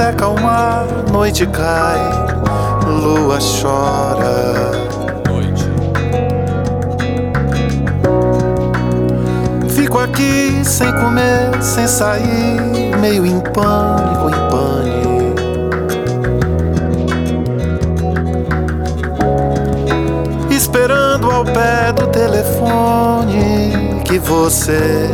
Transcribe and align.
seca 0.00 0.28
o 0.28 0.40
mar, 0.40 0.86
noite 1.12 1.46
cai, 1.46 2.00
lua 2.86 3.38
chora. 3.38 4.70
Noite. 5.28 5.68
Fico 9.68 9.98
aqui 9.98 10.62
sem 10.64 10.90
comer, 10.92 11.62
sem 11.62 11.86
sair, 11.86 12.96
meio 12.98 13.26
em 13.26 13.40
pânico, 13.40 14.30
em 14.30 14.48
pânico. 14.48 15.10
Esperando 20.50 21.30
ao 21.30 21.44
pé 21.44 21.92
do 21.92 22.06
telefone 22.06 24.00
que 24.06 24.18
você 24.18 25.10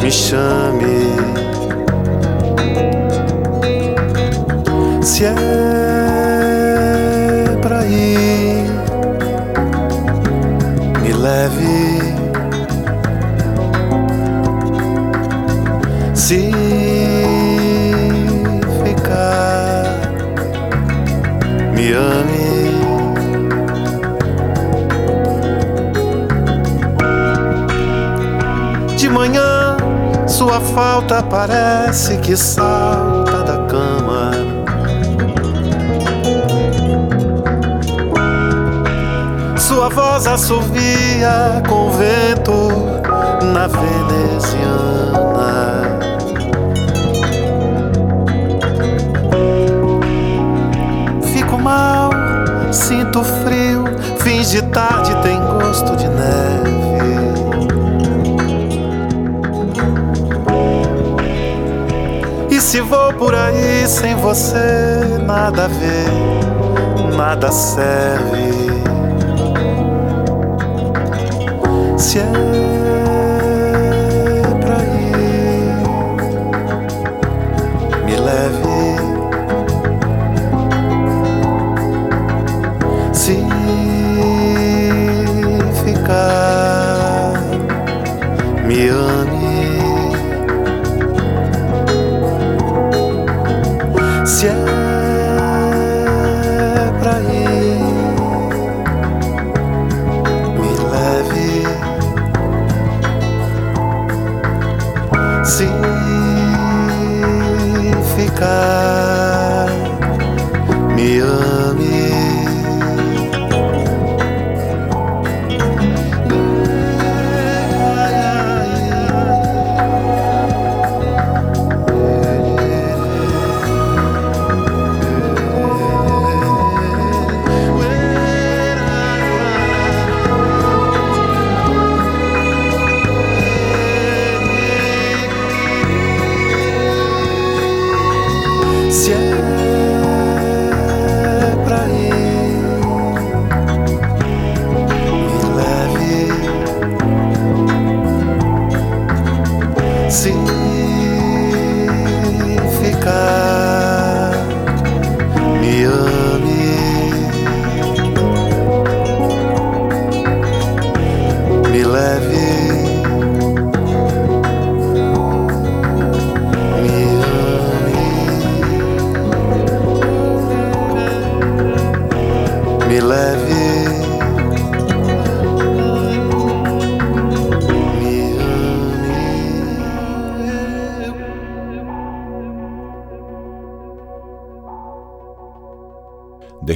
me 0.00 0.08
chame. 0.08 1.29
Se 5.20 5.26
é 5.26 5.34
pra 7.60 7.84
ir, 7.84 8.64
me 11.02 11.12
leve. 11.12 12.14
Se 16.14 16.50
ficar, 18.82 19.84
me 21.74 21.92
ame. 21.92 22.70
De 28.96 29.10
manhã, 29.10 29.76
sua 30.26 30.62
falta 30.62 31.22
parece 31.22 32.16
que 32.16 32.34
salta 32.34 33.42
da 33.42 33.66
cama. 33.66 34.59
Sua 39.80 39.88
voz 39.88 40.26
assovia 40.26 41.62
com 41.66 41.86
o 41.86 41.90
vento 41.92 42.52
na 43.42 43.66
veneziana. 43.66 43.98
Fico 51.32 51.58
mal, 51.58 52.10
sinto 52.70 53.24
frio, 53.24 53.84
fins 54.18 54.50
de 54.50 54.60
tarde 54.64 55.16
tem 55.22 55.40
gosto 55.40 55.96
de 55.96 56.08
neve. 56.08 57.30
E 62.50 62.60
se 62.60 62.82
vou 62.82 63.14
por 63.14 63.34
aí 63.34 63.88
sem 63.88 64.14
você, 64.16 65.18
nada 65.24 65.64
a 65.64 65.68
ver, 65.68 67.16
nada 67.16 67.50
serve. 67.50 68.39
Se 72.00 72.49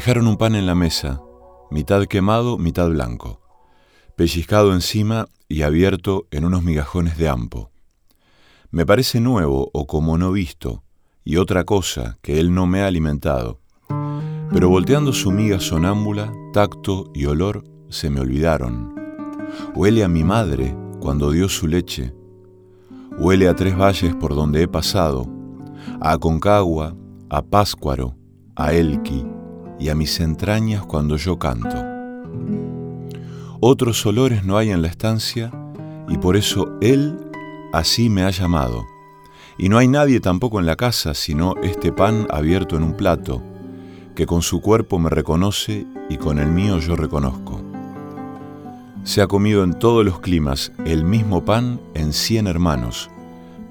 Dejaron 0.04 0.26
un 0.26 0.36
pan 0.36 0.54
en 0.54 0.66
la 0.66 0.74
mesa, 0.74 1.22
mitad 1.70 2.04
quemado, 2.04 2.58
mitad 2.58 2.90
blanco, 2.90 3.40
pellizcado 4.16 4.74
encima 4.74 5.28
y 5.48 5.62
abierto 5.62 6.26
en 6.30 6.44
unos 6.44 6.62
migajones 6.62 7.16
de 7.16 7.26
ampo. 7.30 7.70
Me 8.70 8.84
parece 8.84 9.18
nuevo 9.18 9.70
o 9.72 9.86
como 9.86 10.18
no 10.18 10.30
visto, 10.30 10.82
y 11.24 11.38
otra 11.38 11.64
cosa 11.64 12.18
que 12.20 12.38
él 12.38 12.52
no 12.52 12.66
me 12.66 12.82
ha 12.82 12.86
alimentado. 12.86 13.60
Pero 14.52 14.68
volteando 14.68 15.14
su 15.14 15.30
miga 15.30 15.58
sonámbula, 15.58 16.30
tacto 16.52 17.10
y 17.14 17.24
olor 17.24 17.64
se 17.88 18.10
me 18.10 18.20
olvidaron. 18.20 18.94
Huele 19.74 20.04
a 20.04 20.08
mi 20.08 20.22
madre 20.22 20.76
cuando 21.00 21.30
dio 21.30 21.48
su 21.48 21.66
leche. 21.66 22.12
Huele 23.16 23.48
a 23.48 23.56
tres 23.56 23.74
valles 23.74 24.14
por 24.14 24.34
donde 24.34 24.64
he 24.64 24.68
pasado, 24.68 25.26
a 25.98 26.12
Aconcagua, 26.12 26.94
a 27.30 27.40
Páscuaro, 27.40 28.18
a 28.54 28.74
Elqui 28.74 29.24
y 29.79 29.88
a 29.88 29.94
mis 29.94 30.21
entrañas 30.21 30.85
cuando 30.85 31.17
yo 31.17 31.38
canto. 31.38 31.85
Otros 33.61 34.05
olores 34.05 34.44
no 34.44 34.56
hay 34.56 34.71
en 34.71 34.82
la 34.82 34.88
estancia 34.88 35.50
y 36.09 36.19
por 36.19 36.37
eso 36.37 36.76
él 36.81 37.19
así 37.73 38.11
me 38.11 38.23
ha 38.23 38.31
llamado. 38.31 38.85
Y 39.56 39.69
no 39.69 39.79
hay 39.79 39.88
nadie 39.88 40.21
tampoco 40.21 40.61
en 40.61 40.67
la 40.67 40.76
casa 40.76 41.15
sino 41.15 41.55
este 41.62 41.93
pan 41.93 42.26
abierto 42.31 42.76
en 42.76 42.82
un 42.82 42.97
plato, 42.97 43.43
que 44.15 44.26
con 44.26 44.43
su 44.43 44.61
cuerpo 44.61 44.99
me 44.99 45.11
reconoce 45.11 45.87
y 46.09 46.17
con 46.17 46.38
el 46.38 46.49
mío 46.49 46.79
yo 46.79 46.97
reconozco. 46.97 47.61
Se 49.05 49.21
ha 49.21 49.26
comido 49.26 49.65
en 49.65 49.79
todos 49.79 50.05
los 50.05 50.21
climas 50.21 50.73
el 50.87 51.05
mismo 51.05 51.44
pan 51.44 51.81
en 51.94 52.12
cien 52.12 52.47
hermanos, 52.47 53.11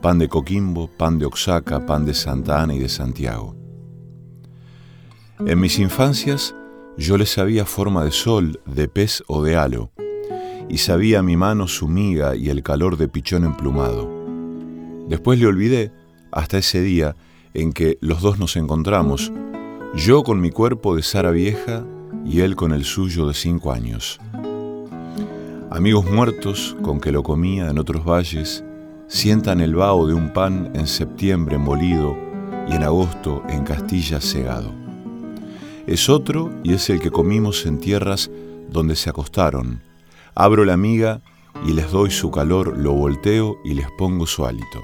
pan 0.02 0.20
de 0.20 0.30
Coquimbo, 0.30 0.88
pan 0.88 1.18
de 1.18 1.26
Oaxaca, 1.26 1.86
pan 1.86 2.06
de 2.06 2.14
Santa 2.14 2.62
Ana 2.62 2.76
y 2.76 2.80
de 2.80 2.90
Santiago. 2.90 3.62
En 5.45 5.60
mis 5.60 5.78
infancias 5.78 6.56
yo 6.98 7.18
le 7.18 7.25
sabía 7.25 7.66
forma 7.66 8.06
de 8.06 8.12
sol, 8.12 8.62
de 8.66 8.88
pez 8.88 9.24
o 9.28 9.44
de 9.44 9.57
halo, 9.57 9.92
y 10.69 10.78
sabía 10.78 11.22
mi 11.22 11.36
mano 11.36 11.68
su 11.68 11.90
miga 11.90 12.38
y 12.38 12.50
el 12.50 12.63
calor 12.63 12.95
de 12.95 13.10
pichón 13.10 13.44
emplumado. 13.44 14.10
Después 15.10 15.40
le 15.40 15.48
olvidé 15.48 15.92
hasta 16.31 16.60
ese 16.60 16.81
día 16.81 17.18
en 17.54 17.74
que 17.74 17.98
los 18.00 18.22
dos 18.22 18.40
nos 18.40 18.56
encontramos, 18.56 19.31
Yo 19.95 20.24
con 20.24 20.42
mi 20.42 20.50
cuerpo 20.50 20.95
de 20.95 21.04
Sara 21.04 21.30
vieja 21.30 21.86
y 22.25 22.40
él 22.40 22.56
con 22.56 22.72
el 22.72 22.84
suyo 22.84 23.28
de 23.28 23.36
cinco 23.36 23.72
años. 23.72 24.19
Amigos 25.69 26.10
muertos 26.10 26.75
con 26.81 27.00
que 27.00 27.12
lo 27.12 27.22
comía 27.22 27.69
en 27.69 27.78
otros 27.78 28.04
valles, 28.04 28.63
sientan 29.07 29.62
el 29.62 29.75
vaho 29.75 30.07
de 30.07 30.16
un 30.16 30.34
pan 30.34 30.72
en 30.74 30.88
septiembre 30.88 31.60
molido 31.60 32.18
y 32.68 32.74
en 32.74 32.84
agosto 32.84 33.44
en 33.50 33.63
Castilla 33.66 34.19
segado. 34.19 34.82
Es 35.85 36.09
otro 36.09 36.50
y 36.63 36.74
es 36.74 36.89
el 36.89 37.01
que 37.01 37.12
comimos 37.12 37.65
en 37.65 37.77
tierras 37.77 38.31
donde 38.69 38.95
se 38.95 39.09
acostaron. 39.09 39.83
Abro 40.33 40.63
la 40.63 40.77
miga 40.77 41.21
y 41.65 41.74
les 41.74 41.91
doy 41.91 42.09
su 42.09 42.31
calor, 42.31 42.77
lo 42.77 42.94
volteo 42.94 43.57
y 43.65 43.74
les 43.74 43.91
pongo 43.97 44.25
su 44.25 44.45
hálito. 44.45 44.80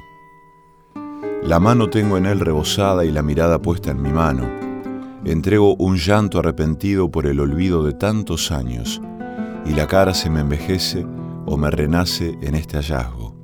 La 1.41 1.61
mano 1.61 1.89
tengo 1.89 2.17
en 2.17 2.25
él 2.25 2.41
rebosada 2.41 3.05
y 3.05 3.11
la 3.11 3.21
mirada 3.21 3.61
puesta 3.61 3.91
en 3.91 4.01
mi 4.01 4.11
mano. 4.11 4.49
Entrego 5.23 5.75
un 5.75 5.95
llanto 5.95 6.39
arrepentido 6.39 7.09
por 7.09 7.27
el 7.27 7.39
olvido 7.39 7.81
de 7.83 7.93
tantos 7.93 8.51
años 8.51 9.01
y 9.65 9.73
la 9.73 9.87
cara 9.87 10.13
se 10.13 10.29
me 10.29 10.41
envejece 10.41 11.05
o 11.45 11.55
me 11.55 11.71
renace 11.71 12.37
en 12.41 12.55
este 12.55 12.75
hallazgo. 12.75 13.35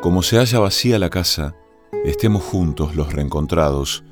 Como 0.00 0.22
se 0.22 0.38
halla 0.38 0.60
vacía 0.60 1.00
la 1.00 1.10
casa, 1.10 1.56
estemos 2.04 2.44
juntos 2.44 2.94
los 2.94 3.12
reencontrados 3.12 4.04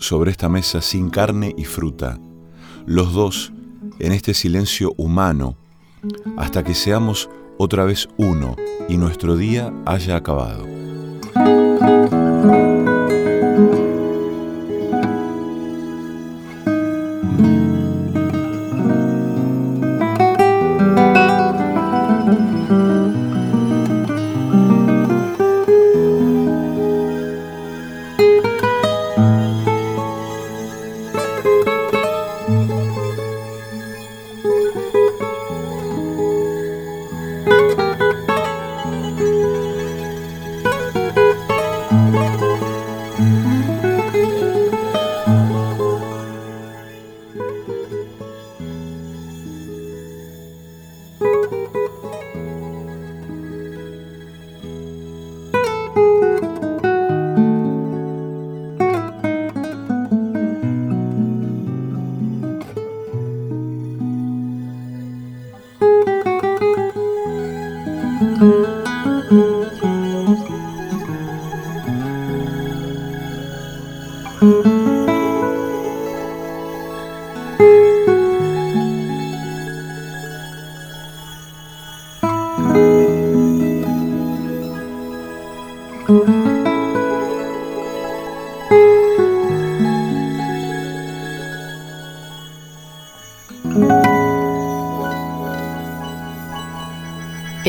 sobre 0.00 0.32
esta 0.32 0.48
mesa 0.48 0.82
sin 0.82 1.10
carne 1.10 1.54
y 1.56 1.64
fruta, 1.64 2.18
los 2.86 3.12
dos 3.12 3.52
en 4.00 4.12
este 4.12 4.34
silencio 4.34 4.94
humano, 4.96 5.54
hasta 6.36 6.64
que 6.64 6.74
seamos 6.74 7.30
otra 7.58 7.84
vez 7.84 8.08
uno 8.16 8.56
y 8.88 8.96
nuestro 8.96 9.36
día 9.36 9.72
haya 9.86 10.16
acabado. 10.16 10.66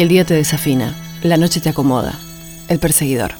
El 0.01 0.07
día 0.07 0.25
te 0.25 0.33
desafina, 0.33 0.95
la 1.21 1.37
noche 1.37 1.61
te 1.61 1.69
acomoda. 1.69 2.15
El 2.67 2.79
perseguidor. 2.79 3.35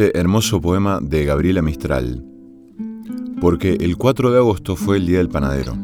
Este 0.00 0.18
hermoso 0.18 0.62
poema 0.62 0.98
de 1.02 1.26
Gabriela 1.26 1.60
Mistral, 1.60 2.24
porque 3.38 3.76
el 3.80 3.98
4 3.98 4.30
de 4.30 4.38
agosto 4.38 4.74
fue 4.74 4.96
el 4.96 5.06
Día 5.06 5.18
del 5.18 5.28
Panadero. 5.28 5.76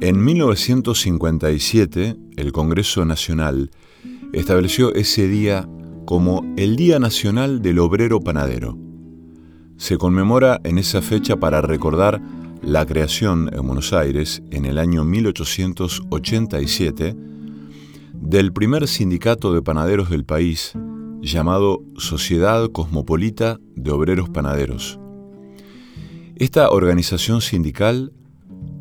En 0.00 0.24
1957, 0.24 2.16
el 2.36 2.52
Congreso 2.52 3.04
Nacional 3.04 3.72
estableció 4.32 4.94
ese 4.94 5.26
día 5.26 5.68
como 6.04 6.44
el 6.56 6.76
Día 6.76 7.00
Nacional 7.00 7.62
del 7.62 7.80
Obrero 7.80 8.20
Panadero. 8.20 8.78
Se 9.76 9.98
conmemora 9.98 10.60
en 10.62 10.78
esa 10.78 11.02
fecha 11.02 11.38
para 11.38 11.62
recordar 11.62 12.22
la 12.62 12.86
creación 12.86 13.50
en 13.52 13.66
Buenos 13.66 13.92
Aires, 13.92 14.40
en 14.52 14.66
el 14.66 14.78
año 14.78 15.04
1887, 15.04 17.16
del 18.12 18.52
primer 18.52 18.86
sindicato 18.86 19.52
de 19.52 19.62
panaderos 19.62 20.10
del 20.10 20.24
país, 20.24 20.76
llamado 21.20 21.82
Sociedad 21.96 22.70
Cosmopolita 22.70 23.58
de 23.74 23.90
Obreros 23.90 24.28
Panaderos. 24.28 24.98
Esta 26.36 26.70
organización 26.70 27.40
sindical 27.40 28.12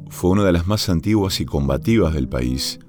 fue 0.09 0.31
una 0.31 0.43
de 0.43 0.51
las 0.51 0.67
más 0.67 0.89
antiguas 0.89 1.39
y 1.39 1.45
combativas 1.45 2.13
del 2.13 2.27
país 2.27 2.79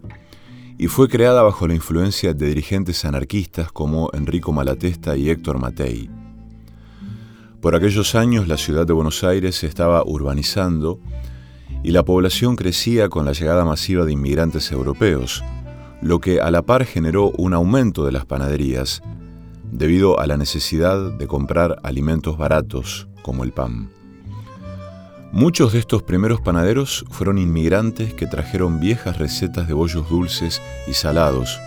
y 0.78 0.88
fue 0.88 1.08
creada 1.08 1.42
bajo 1.42 1.66
la 1.66 1.74
influencia 1.74 2.34
de 2.34 2.46
dirigentes 2.46 3.04
anarquistas 3.04 3.72
como 3.72 4.10
Enrico 4.12 4.52
Malatesta 4.52 5.16
y 5.16 5.30
Héctor 5.30 5.58
Matei. 5.58 6.10
Por 7.60 7.74
aquellos 7.74 8.14
años 8.14 8.48
la 8.48 8.58
ciudad 8.58 8.86
de 8.86 8.92
Buenos 8.92 9.24
Aires 9.24 9.56
se 9.56 9.66
estaba 9.66 10.04
urbanizando 10.04 11.00
y 11.82 11.92
la 11.92 12.04
población 12.04 12.56
crecía 12.56 13.08
con 13.08 13.24
la 13.24 13.32
llegada 13.32 13.64
masiva 13.64 14.04
de 14.04 14.12
inmigrantes 14.12 14.70
europeos, 14.70 15.42
lo 16.02 16.20
que 16.20 16.40
a 16.40 16.50
la 16.50 16.62
par 16.62 16.84
generó 16.84 17.30
un 17.38 17.54
aumento 17.54 18.04
de 18.04 18.12
las 18.12 18.26
panaderías 18.26 19.02
debido 19.70 20.20
a 20.20 20.26
la 20.26 20.36
necesidad 20.36 21.12
de 21.12 21.26
comprar 21.26 21.78
alimentos 21.82 22.38
baratos 22.38 23.08
como 23.22 23.44
el 23.44 23.52
pan. 23.52 23.90
Muchos 25.32 25.72
de 25.72 25.80
estos 25.80 26.02
primeros 26.02 26.40
panaderos 26.40 27.04
fueron 27.10 27.38
inmigrantes 27.38 28.14
que 28.14 28.26
trajeron 28.26 28.80
viejas 28.80 29.18
recetas 29.18 29.68
de 29.68 29.74
bollos 29.74 30.08
dulces 30.08 30.62
y 30.88 30.94
salados, 30.94 31.58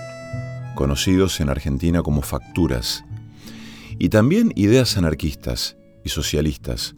conocidos 0.75 1.39
en 1.39 1.49
Argentina 1.49 2.01
como 2.01 2.21
facturas, 2.21 3.03
y 3.99 4.09
también 4.09 4.53
ideas 4.55 4.97
anarquistas 4.97 5.77
y 6.03 6.09
socialistas, 6.09 6.95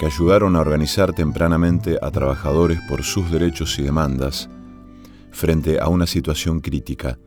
que 0.00 0.06
ayudaron 0.06 0.56
a 0.56 0.60
organizar 0.60 1.12
tempranamente 1.12 1.98
a 2.02 2.10
trabajadores 2.10 2.80
por 2.88 3.02
sus 3.02 3.30
derechos 3.30 3.78
y 3.78 3.82
demandas 3.82 4.48
frente 5.30 5.78
a 5.78 5.88
una 5.88 6.06
situación 6.06 6.60
crítica 6.60 7.18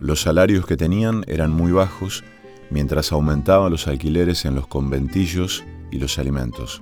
los 0.00 0.20
salarios 0.20 0.66
que 0.66 0.76
tenían 0.76 1.24
eran 1.26 1.50
muy 1.50 1.72
bajos, 1.72 2.24
mientras 2.70 3.12
aumentaban 3.12 3.70
los 3.70 3.88
alquileres 3.88 4.44
en 4.44 4.54
los 4.54 4.66
conventillos 4.66 5.64
y 5.90 5.98
los 5.98 6.18
alimentos. 6.18 6.80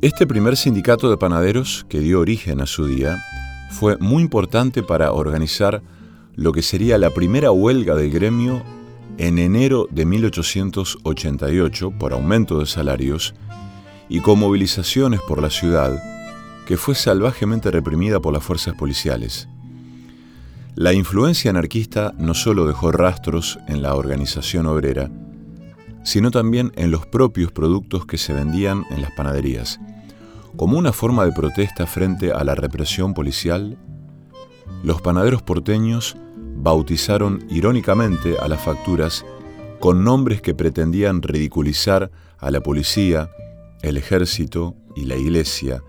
Este 0.00 0.26
primer 0.26 0.56
sindicato 0.56 1.10
de 1.10 1.16
panaderos, 1.16 1.86
que 1.88 2.00
dio 2.00 2.20
origen 2.20 2.60
a 2.60 2.66
su 2.66 2.86
día, 2.86 3.18
fue 3.70 3.96
muy 3.98 4.22
importante 4.22 4.82
para 4.82 5.12
organizar 5.12 5.82
lo 6.34 6.52
que 6.52 6.62
sería 6.62 6.98
la 6.98 7.10
primera 7.10 7.52
huelga 7.52 7.94
del 7.94 8.10
gremio 8.10 8.62
en 9.18 9.38
enero 9.38 9.86
de 9.90 10.06
1888 10.06 11.90
por 11.98 12.12
aumento 12.12 12.58
de 12.58 12.66
salarios 12.66 13.34
y 14.08 14.20
con 14.20 14.38
movilizaciones 14.38 15.20
por 15.20 15.40
la 15.40 15.50
ciudad 15.50 16.02
que 16.66 16.76
fue 16.76 16.94
salvajemente 16.94 17.70
reprimida 17.70 18.20
por 18.20 18.32
las 18.32 18.42
fuerzas 18.42 18.74
policiales. 18.74 19.48
La 20.74 20.94
influencia 20.94 21.50
anarquista 21.50 22.14
no 22.16 22.32
solo 22.32 22.66
dejó 22.66 22.92
rastros 22.92 23.58
en 23.68 23.82
la 23.82 23.94
organización 23.94 24.64
obrera, 24.64 25.10
sino 26.02 26.30
también 26.30 26.72
en 26.76 26.90
los 26.90 27.04
propios 27.04 27.52
productos 27.52 28.06
que 28.06 28.16
se 28.16 28.32
vendían 28.32 28.84
en 28.90 29.02
las 29.02 29.10
panaderías. 29.12 29.80
Como 30.56 30.78
una 30.78 30.94
forma 30.94 31.26
de 31.26 31.32
protesta 31.32 31.86
frente 31.86 32.32
a 32.32 32.42
la 32.42 32.54
represión 32.54 33.12
policial, 33.12 33.76
los 34.82 35.02
panaderos 35.02 35.42
porteños 35.42 36.16
bautizaron 36.56 37.44
irónicamente 37.50 38.38
a 38.38 38.48
las 38.48 38.62
facturas 38.62 39.26
con 39.78 40.04
nombres 40.04 40.40
que 40.40 40.54
pretendían 40.54 41.20
ridiculizar 41.20 42.10
a 42.38 42.50
la 42.50 42.62
policía, 42.62 43.28
el 43.82 43.98
ejército 43.98 44.74
y 44.96 45.04
la 45.04 45.16
iglesia, 45.16 45.82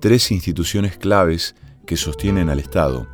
tres 0.00 0.30
instituciones 0.30 0.96
claves 0.96 1.54
que 1.84 1.98
sostienen 1.98 2.48
al 2.48 2.60
Estado 2.60 3.06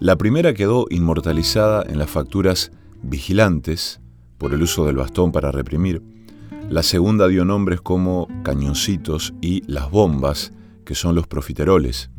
la 0.00 0.16
primera 0.16 0.54
quedó 0.54 0.86
inmortalizada 0.88 1.84
en 1.86 1.98
las 1.98 2.08
facturas 2.08 2.72
vigilantes, 3.02 4.00
por 4.38 4.54
el 4.54 4.62
uso 4.62 4.86
del 4.86 4.96
bastón 4.96 5.30
para 5.30 5.52
reprimir. 5.52 6.02
La 6.70 6.82
segunda 6.82 7.28
dio 7.28 7.44
nombres 7.44 7.82
como 7.82 8.26
cañoncitos 8.42 9.34
y 9.42 9.62
las 9.70 9.90
bombas, 9.90 10.54
que 10.86 10.94
son 10.94 11.14
los 11.14 11.26
profiteroles. 11.26 12.10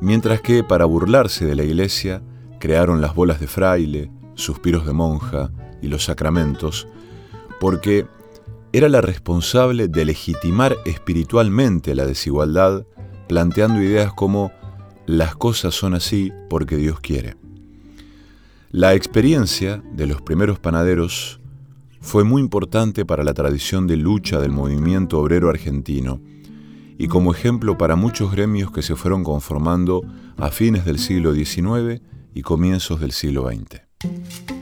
Mientras 0.00 0.40
que, 0.42 0.62
para 0.62 0.84
burlarse 0.84 1.44
de 1.44 1.56
la 1.56 1.64
iglesia, 1.64 2.22
crearon 2.60 3.00
las 3.00 3.16
bolas 3.16 3.40
de 3.40 3.48
fraile, 3.48 4.12
suspiros 4.34 4.86
de 4.86 4.92
monja 4.92 5.50
y 5.82 5.88
los 5.88 6.04
sacramentos, 6.04 6.86
porque 7.58 8.06
era 8.72 8.88
la 8.88 9.00
responsable 9.00 9.88
de 9.88 10.04
legitimar 10.04 10.76
espiritualmente 10.84 11.96
la 11.96 12.06
desigualdad, 12.06 12.86
planteando 13.26 13.82
ideas 13.82 14.12
como 14.12 14.52
las 15.06 15.34
cosas 15.36 15.74
son 15.74 15.94
así 15.94 16.32
porque 16.48 16.76
Dios 16.76 17.00
quiere. 17.00 17.36
La 18.70 18.94
experiencia 18.94 19.82
de 19.92 20.06
los 20.06 20.22
primeros 20.22 20.58
panaderos 20.58 21.40
fue 22.00 22.24
muy 22.24 22.40
importante 22.40 23.04
para 23.04 23.22
la 23.22 23.34
tradición 23.34 23.86
de 23.86 23.96
lucha 23.96 24.40
del 24.40 24.52
movimiento 24.52 25.18
obrero 25.18 25.50
argentino 25.50 26.20
y 26.98 27.08
como 27.08 27.32
ejemplo 27.32 27.76
para 27.76 27.96
muchos 27.96 28.32
gremios 28.32 28.70
que 28.70 28.82
se 28.82 28.96
fueron 28.96 29.24
conformando 29.24 30.02
a 30.36 30.50
fines 30.50 30.84
del 30.84 30.98
siglo 30.98 31.34
XIX 31.34 32.00
y 32.34 32.42
comienzos 32.42 33.00
del 33.00 33.12
siglo 33.12 33.48
XX. 33.48 34.61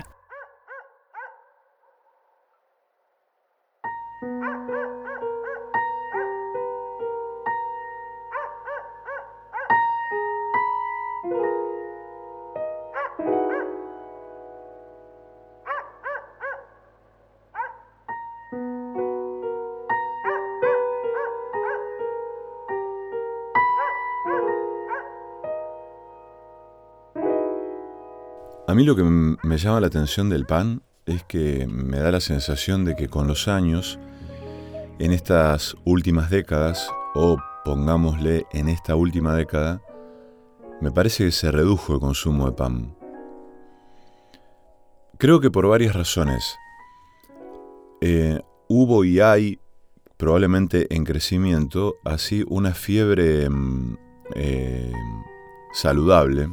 A 28.71 28.73
mí 28.73 28.85
lo 28.85 28.95
que 28.95 29.03
me 29.03 29.57
llama 29.57 29.81
la 29.81 29.87
atención 29.87 30.29
del 30.29 30.45
pan 30.45 30.81
es 31.05 31.25
que 31.25 31.67
me 31.67 31.99
da 31.99 32.09
la 32.09 32.21
sensación 32.21 32.85
de 32.85 32.95
que 32.95 33.09
con 33.09 33.27
los 33.27 33.49
años, 33.49 33.99
en 34.97 35.11
estas 35.11 35.75
últimas 35.83 36.29
décadas, 36.29 36.89
o 37.13 37.35
pongámosle 37.65 38.45
en 38.53 38.69
esta 38.69 38.95
última 38.95 39.35
década, 39.35 39.81
me 40.79 40.89
parece 40.89 41.25
que 41.25 41.33
se 41.33 41.51
redujo 41.51 41.95
el 41.95 41.99
consumo 41.99 42.45
de 42.45 42.53
pan. 42.53 42.95
Creo 45.17 45.41
que 45.41 45.51
por 45.51 45.67
varias 45.67 45.93
razones. 45.93 46.55
Eh, 47.99 48.39
hubo 48.69 49.03
y 49.03 49.19
hay, 49.19 49.59
probablemente 50.15 50.87
en 50.95 51.03
crecimiento, 51.03 51.95
así 52.05 52.45
una 52.47 52.73
fiebre 52.73 53.49
mm, 53.49 53.97
eh, 54.35 54.93
saludable 55.73 56.47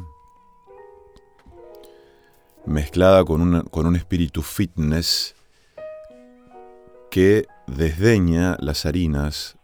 mezclada 2.65 3.23
con, 3.25 3.63
con 3.63 3.85
un 3.85 3.95
espíritu 3.95 4.41
fitness 4.41 5.35
que 7.09 7.47
desdeña 7.67 8.57
las 8.59 8.85
harinas, 8.85 9.57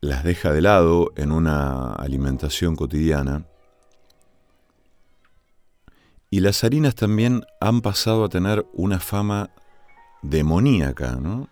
las 0.00 0.24
deja 0.24 0.52
de 0.52 0.62
lado 0.62 1.12
en 1.16 1.32
una 1.32 1.92
alimentación 1.92 2.76
cotidiana. 2.76 3.46
Y 6.30 6.40
las 6.40 6.64
harinas 6.64 6.94
también 6.94 7.44
han 7.60 7.82
pasado 7.82 8.24
a 8.24 8.28
tener 8.28 8.64
una 8.72 9.00
fama 9.00 9.50
demoníaca, 10.22 11.16
¿no? 11.16 11.48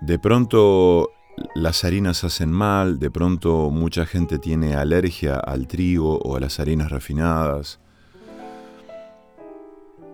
De 0.00 0.18
pronto 0.18 1.10
las 1.54 1.84
harinas 1.84 2.24
hacen 2.24 2.50
mal, 2.50 2.98
de 2.98 3.10
pronto 3.10 3.70
mucha 3.70 4.06
gente 4.06 4.38
tiene 4.38 4.74
alergia 4.74 5.36
al 5.36 5.66
trigo 5.66 6.18
o 6.18 6.36
a 6.36 6.40
las 6.40 6.60
harinas 6.60 6.90
refinadas, 6.90 7.80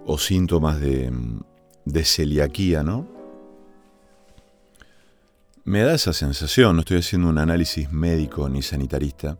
o 0.09 0.17
síntomas 0.17 0.81
de, 0.81 1.13
celiaquía, 2.03 2.83
¿no? 2.83 3.07
Me 5.65 5.83
da 5.83 5.95
esa 5.95 6.15
sensación, 6.15 6.77
no 6.77 6.81
estoy 6.81 6.99
haciendo 6.99 7.29
un 7.29 7.37
análisis 7.37 7.93
médico 7.93 8.49
ni 8.49 8.63
sanitarista, 8.63 9.39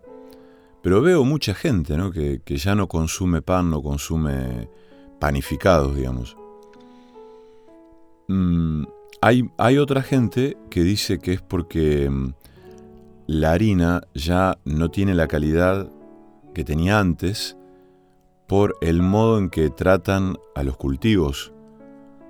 pero 0.83 1.01
veo 1.01 1.25
mucha 1.25 1.55
gente 1.55 1.97
¿no? 1.97 2.11
que, 2.11 2.43
ya 2.47 2.75
no 2.75 2.87
consume 2.87 3.41
pan, 3.41 3.71
no 3.71 3.83
consume 3.83 4.69
panificados, 5.19 5.97
digamos. 5.97 6.37
Mm, 8.29 8.85
hay, 9.23 9.51
hay, 9.57 9.79
otra 9.79 10.03
gente 10.03 10.59
que 10.69 10.83
dice 10.83 11.19
que 11.19 11.33
es 11.33 11.41
porque 11.41 12.11
mm, 12.11 12.35
la 13.27 13.53
harina 13.53 14.03
ya 14.13 14.59
no 14.67 14.91
tiene 14.91 15.15
la 15.15 15.29
calidad 15.29 15.91
que 16.55 16.63
tenía 16.63 16.99
antes 16.99 17.57
por 18.49 18.79
el 18.81 19.03
modo 19.03 19.39
en 19.39 19.51
que 19.51 19.69
tratan 19.69 20.39
a 20.55 20.63
los 20.63 20.77
cultivos 20.79 21.53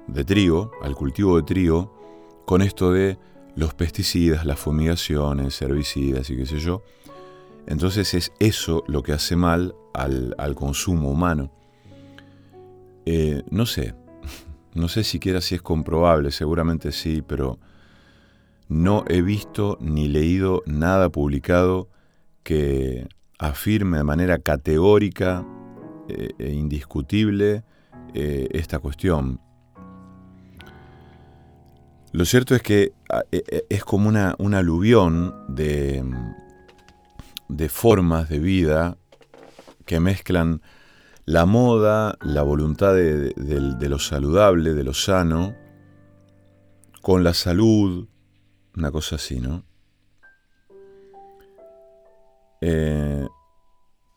de 0.08 0.24
trigo, 0.24 0.72
al 0.82 0.96
cultivo 0.96 1.36
de 1.36 1.44
trigo, 1.44 1.94
con 2.44 2.60
esto 2.60 2.92
de 2.92 3.18
los 3.54 3.72
pesticidas, 3.74 4.44
las 4.44 4.58
fumigaciones, 4.58 5.62
herbicidas 5.62 6.28
y 6.30 6.36
qué 6.36 6.44
sé 6.44 6.58
yo. 6.58 6.82
Entonces 7.66 8.14
es 8.14 8.32
eso 8.40 8.82
lo 8.88 9.02
que 9.04 9.12
hace 9.12 9.36
mal 9.36 9.76
al, 9.94 10.54
consumo 10.56 11.10
humano. 11.10 11.52
Eh, 13.06 13.44
no 13.50 13.64
sé, 13.64 13.94
no 14.74 14.88
sé 14.88 15.04
siquiera 15.04 15.40
si 15.40 15.54
es 15.54 15.62
comprobable, 15.62 16.32
seguramente 16.32 16.90
sí, 16.90 17.22
pero 17.24 17.60
no 18.68 19.04
he 19.08 19.22
visto 19.22 19.78
ni 19.80 20.08
leído 20.08 20.64
nada 20.66 21.10
publicado 21.10 21.88
que 22.42 23.06
afirme 23.38 23.98
de 23.98 24.04
manera 24.04 24.38
categórica 24.38 25.46
e 26.08 26.52
indiscutible 26.52 27.62
eh, 28.14 28.48
esta 28.52 28.78
cuestión. 28.78 29.40
Lo 32.12 32.24
cierto 32.24 32.54
es 32.54 32.62
que 32.62 32.92
ah, 33.10 33.22
es 33.30 33.84
como 33.84 34.08
una, 34.08 34.34
aluvión 34.58 35.34
de, 35.48 36.02
de 37.48 37.68
formas 37.68 38.28
de 38.28 38.38
vida 38.38 38.96
que 39.84 40.00
mezclan 40.00 40.62
la 41.28 41.44
moda, 41.44 42.16
la 42.22 42.42
voluntad 42.42 42.94
de, 42.94 43.34
lo 43.88 43.98
saludable, 43.98 44.72
de 44.72 44.82
lo 44.82 44.94
sano, 44.94 45.54
con 47.02 47.22
la 47.22 47.34
salud, 47.34 48.08
una 48.74 48.90
cosa 48.90 49.16
así, 49.16 49.38
¿no? 49.38 49.62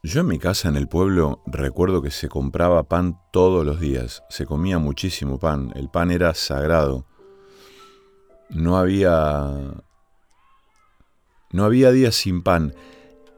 Yo 0.04 0.22
en 0.22 0.28
mi 0.28 0.40
casa 0.40 0.68
en 0.68 0.76
el 0.76 0.88
pueblo 0.88 1.42
recuerdo 1.46 2.02
que 2.02 2.12
se 2.12 2.28
compraba 2.28 2.84
pan 2.84 3.20
todos 3.32 3.66
los 3.66 3.80
días, 3.80 4.24
se 4.30 4.46
comía 4.46 4.80
muchísimo 4.80 5.40
pan, 5.40 5.72
el 5.76 5.90
pan 5.90 6.12
era 6.12 6.34
sagrado. 6.34 7.06
No 8.50 8.78
había 8.78 9.84
no 11.52 11.66
había 11.66 11.92
días 11.92 12.16
sin 12.16 12.42
pan. 12.42 12.74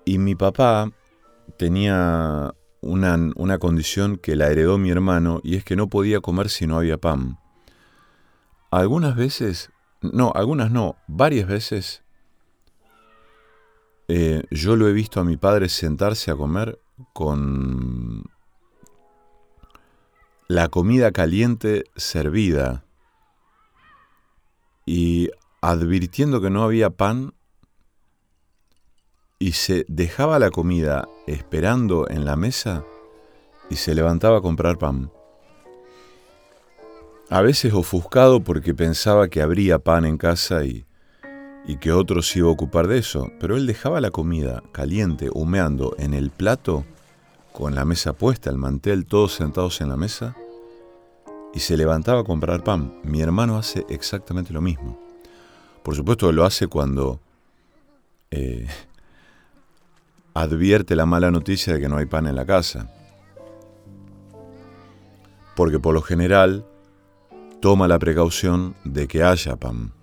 Y 0.06 0.18
mi 0.18 0.36
papá 0.36 0.92
tenía 1.58 2.54
una, 2.82 3.18
una, 3.36 3.58
condición 3.58 4.18
que 4.18 4.36
la 4.36 4.50
heredó 4.50 4.78
mi 4.78 4.90
hermano 4.90 5.40
y 5.44 5.56
es 5.56 5.64
que 5.64 5.76
no 5.76 5.88
podía 5.88 6.20
comer 6.20 6.50
si 6.50 6.68
no 6.68 6.78
había 6.78 6.98
pan. 6.98 7.40
Algunas 8.72 9.16
veces, 9.16 9.72
no, 10.02 10.32
algunas 10.36 10.72
no, 10.72 10.98
varias 11.08 11.48
veces 11.48 12.03
eh, 14.08 14.44
yo 14.52 14.76
lo 14.76 14.88
he 14.88 14.94
visto 14.94 15.20
a 15.20 15.24
mi 15.24 15.38
padre 15.38 15.70
sentarse 15.70 16.32
a 16.32 16.36
comer 16.36 16.80
con 17.14 18.24
la 20.48 20.68
comida 20.68 21.12
caliente 21.12 21.86
servida 21.96 22.84
y 24.86 25.30
advirtiendo 25.62 26.42
que 26.42 26.50
no 26.50 26.64
había 26.64 26.90
pan, 26.90 27.34
y 29.40 29.54
se 29.54 29.86
dejaba 29.90 30.40
la 30.40 30.52
comida 30.52 31.08
esperando 31.28 32.10
en 32.10 32.24
la 32.24 32.38
mesa 32.38 32.86
y 33.70 33.76
se 33.76 33.94
levantaba 33.94 34.38
a 34.38 34.42
comprar 34.42 34.78
pan. 34.78 35.12
A 37.30 37.42
veces 37.42 37.74
ofuscado 37.74 38.42
porque 38.42 38.74
pensaba 38.74 39.28
que 39.28 39.42
habría 39.42 39.80
pan 39.80 40.06
en 40.06 40.18
casa 40.18 40.64
y, 40.64 40.86
y 41.66 41.78
que 41.78 41.92
otros 41.92 42.28
se 42.28 42.40
iba 42.40 42.50
a 42.50 42.52
ocupar 42.52 42.88
de 42.88 42.98
eso, 42.98 43.32
pero 43.40 43.56
él 43.56 43.66
dejaba 43.66 44.02
la 44.02 44.12
comida 44.12 44.64
caliente, 44.72 45.30
humeando 45.34 45.96
en 45.98 46.14
el 46.14 46.30
plato, 46.30 46.86
con 47.52 47.76
la 47.76 47.86
mesa 47.86 48.14
puesta, 48.14 48.50
el 48.50 48.58
mantel, 48.58 49.06
todos 49.06 49.36
sentados 49.36 49.80
en 49.82 49.90
la 49.90 49.96
mesa, 49.96 50.36
y 51.54 51.60
se 51.60 51.78
levantaba 51.78 52.22
a 52.22 52.24
comprar 52.24 52.64
pan. 52.64 52.96
Mi 53.04 53.22
hermano 53.22 53.58
hace 53.58 53.86
exactamente 53.90 54.52
lo 54.52 54.62
mismo. 54.62 55.00
Por 55.84 55.96
supuesto 55.96 56.32
lo 56.32 56.46
hace 56.46 56.68
cuando 56.68 57.20
eh, 58.32 58.68
advierte 60.34 60.96
la 60.96 61.06
mala 61.06 61.30
noticia 61.30 61.74
de 61.74 61.80
que 61.80 61.88
no 61.88 61.98
hay 61.98 62.08
pan 62.08 62.26
en 62.26 62.36
la 62.36 62.46
casa. 62.46 62.90
Porque 65.56 65.80
por 65.80 65.94
lo 65.94 66.02
general 66.02 66.66
toma 67.62 67.88
la 67.88 68.00
precaución 68.00 68.76
de 68.84 69.08
que 69.08 69.24
haya 69.24 69.56
pan. 69.56 69.94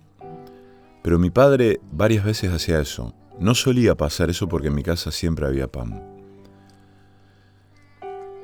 Pero 1.03 1.19
mi 1.19 1.31
padre 1.31 1.81
varias 1.93 2.25
veces 2.25 2.53
hacía 2.53 2.81
eso. 2.81 3.15
No 3.39 3.55
solía 3.55 3.95
pasar 3.95 4.31
eso 4.31 4.49
porque 4.49 4.69
en 4.69 4.75
mi 4.75 4.83
casa 4.83 5.11
siempre 5.11 5.47
había 5.47 5.67
pan. 5.67 6.03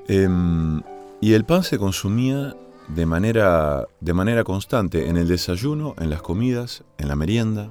Em, 0.09 0.83
y 1.21 1.33
el 1.33 1.45
pan 1.45 1.65
se 1.65 1.79
consumía 1.79 2.55
de 2.89 3.07
manera, 3.07 3.87
de 4.01 4.15
manera 4.15 4.45
constante 4.45 5.09
en 5.09 5.17
el 5.17 5.29
desayuno, 5.29 5.95
en 5.99 6.11
las 6.11 6.23
comidas, 6.23 6.85
en 6.99 7.09
la 7.09 7.17
merienda. 7.17 7.71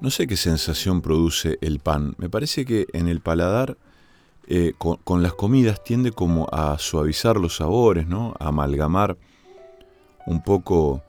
No 0.00 0.10
sé 0.10 0.26
qué 0.26 0.36
sensación 0.36 1.00
produce 1.00 1.58
el 1.60 1.78
pan. 1.78 2.14
Me 2.18 2.28
parece 2.28 2.64
que 2.64 2.86
en 2.92 3.08
el 3.08 3.20
paladar, 3.20 3.78
eh, 4.46 4.72
con, 4.78 5.22
las 5.22 5.34
comidas, 5.34 5.82
tiende 5.82 6.12
como 6.12 6.46
a 6.52 6.78
suavizar 6.78 7.36
los 7.36 7.56
sabores, 7.56 8.06
¿no? 8.06 8.34
A 8.38 8.48
amalgamar 8.48 9.16
un 10.26 10.42
poco 10.42 11.02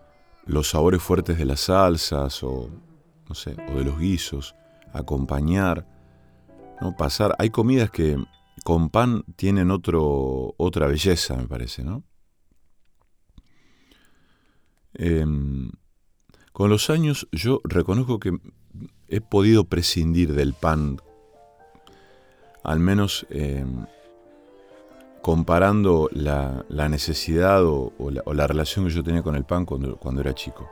los 0.45 0.69
sabores 0.69 1.01
fuertes 1.01 1.37
de 1.37 1.45
las 1.45 1.61
salsas 1.61 2.43
o, 2.43 2.69
no 3.27 3.35
sé, 3.35 3.55
o 3.69 3.77
de 3.77 3.85
los 3.85 3.99
guisos, 3.99 4.55
acompañar, 4.93 5.87
¿no? 6.81 6.95
Pasar. 6.95 7.35
Hay 7.39 7.49
comidas 7.49 7.89
que 7.89 8.17
con 8.63 8.89
pan 8.89 9.23
tienen 9.35 9.71
otro, 9.71 10.53
otra 10.57 10.87
belleza, 10.87 11.35
me 11.35 11.47
parece, 11.47 11.83
¿no? 11.83 12.03
Em, 14.93 15.71
con 16.53 16.69
los 16.69 16.89
años 16.89 17.27
yo 17.31 17.59
reconozco 17.65 18.19
que 18.19 18.37
he 19.09 19.19
podido 19.19 19.65
prescindir 19.65 20.33
del 20.33 20.53
pan, 20.53 20.97
al 22.63 22.79
menos 22.79 23.27
em, 23.29 23.85
comparando 25.25 26.07
la, 26.11 26.63
necesidad 26.69 27.65
o, 27.65 27.91
la, 28.31 28.45
relación 28.45 28.85
que 28.85 28.91
yo 28.91 29.03
tenía 29.03 29.23
con 29.23 29.35
el 29.35 29.43
pan 29.43 29.65
cuando, 29.65 30.21
era 30.21 30.35
chico. 30.35 30.69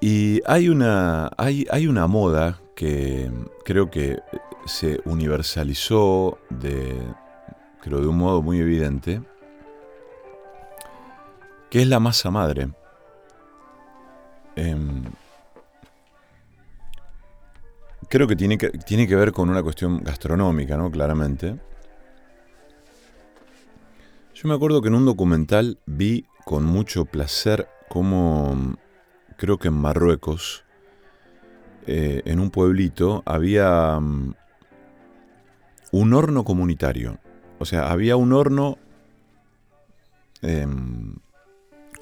Y 0.00 0.40
hay 0.46 0.70
una, 0.70 1.30
hay, 1.36 1.66
hay 1.70 1.86
una 1.86 2.06
moda 2.06 2.58
que 2.74 3.30
creo 3.66 3.90
que 3.90 4.20
se 4.64 4.98
universalizó 5.04 6.38
de, 6.48 6.96
creo, 7.82 8.00
de 8.00 8.06
un 8.06 8.16
modo 8.16 8.40
muy 8.40 8.60
evidente, 8.60 9.20
que 11.68 11.82
es 11.82 11.86
la 11.86 12.00
masa 12.00 12.30
madre. 12.30 12.70
Em, 14.54 15.04
creo 18.08 18.26
que 18.26 18.36
tiene, 18.36 18.56
que 18.56 18.70
tiene 18.70 19.06
que 19.06 19.16
ver 19.16 19.32
con 19.32 19.50
una 19.50 19.62
cuestión 19.62 20.02
gastronómica, 20.02 20.78
¿no? 20.78 20.90
Claramente. 20.90 21.75
Yo 24.36 24.50
me 24.50 24.54
acuerdo 24.54 24.82
que 24.82 24.88
en 24.88 24.94
un 24.94 25.06
documental 25.06 25.78
vi 25.86 26.26
con 26.44 26.62
mucho 26.62 27.06
placer 27.06 27.70
cómo, 27.88 28.76
creo 29.38 29.56
que 29.56 29.68
en 29.68 29.74
Marruecos, 29.80 30.62
eh, 31.86 32.20
en 32.26 32.40
un 32.40 32.50
pueblito, 32.50 33.22
había 33.24 33.98
mm, 33.98 34.34
un 35.92 36.12
horno 36.12 36.44
comunitario. 36.44 37.18
O 37.58 37.64
sea, 37.64 37.90
había 37.90 38.16
un 38.16 38.34
horno 38.34 38.76
em, 40.42 41.14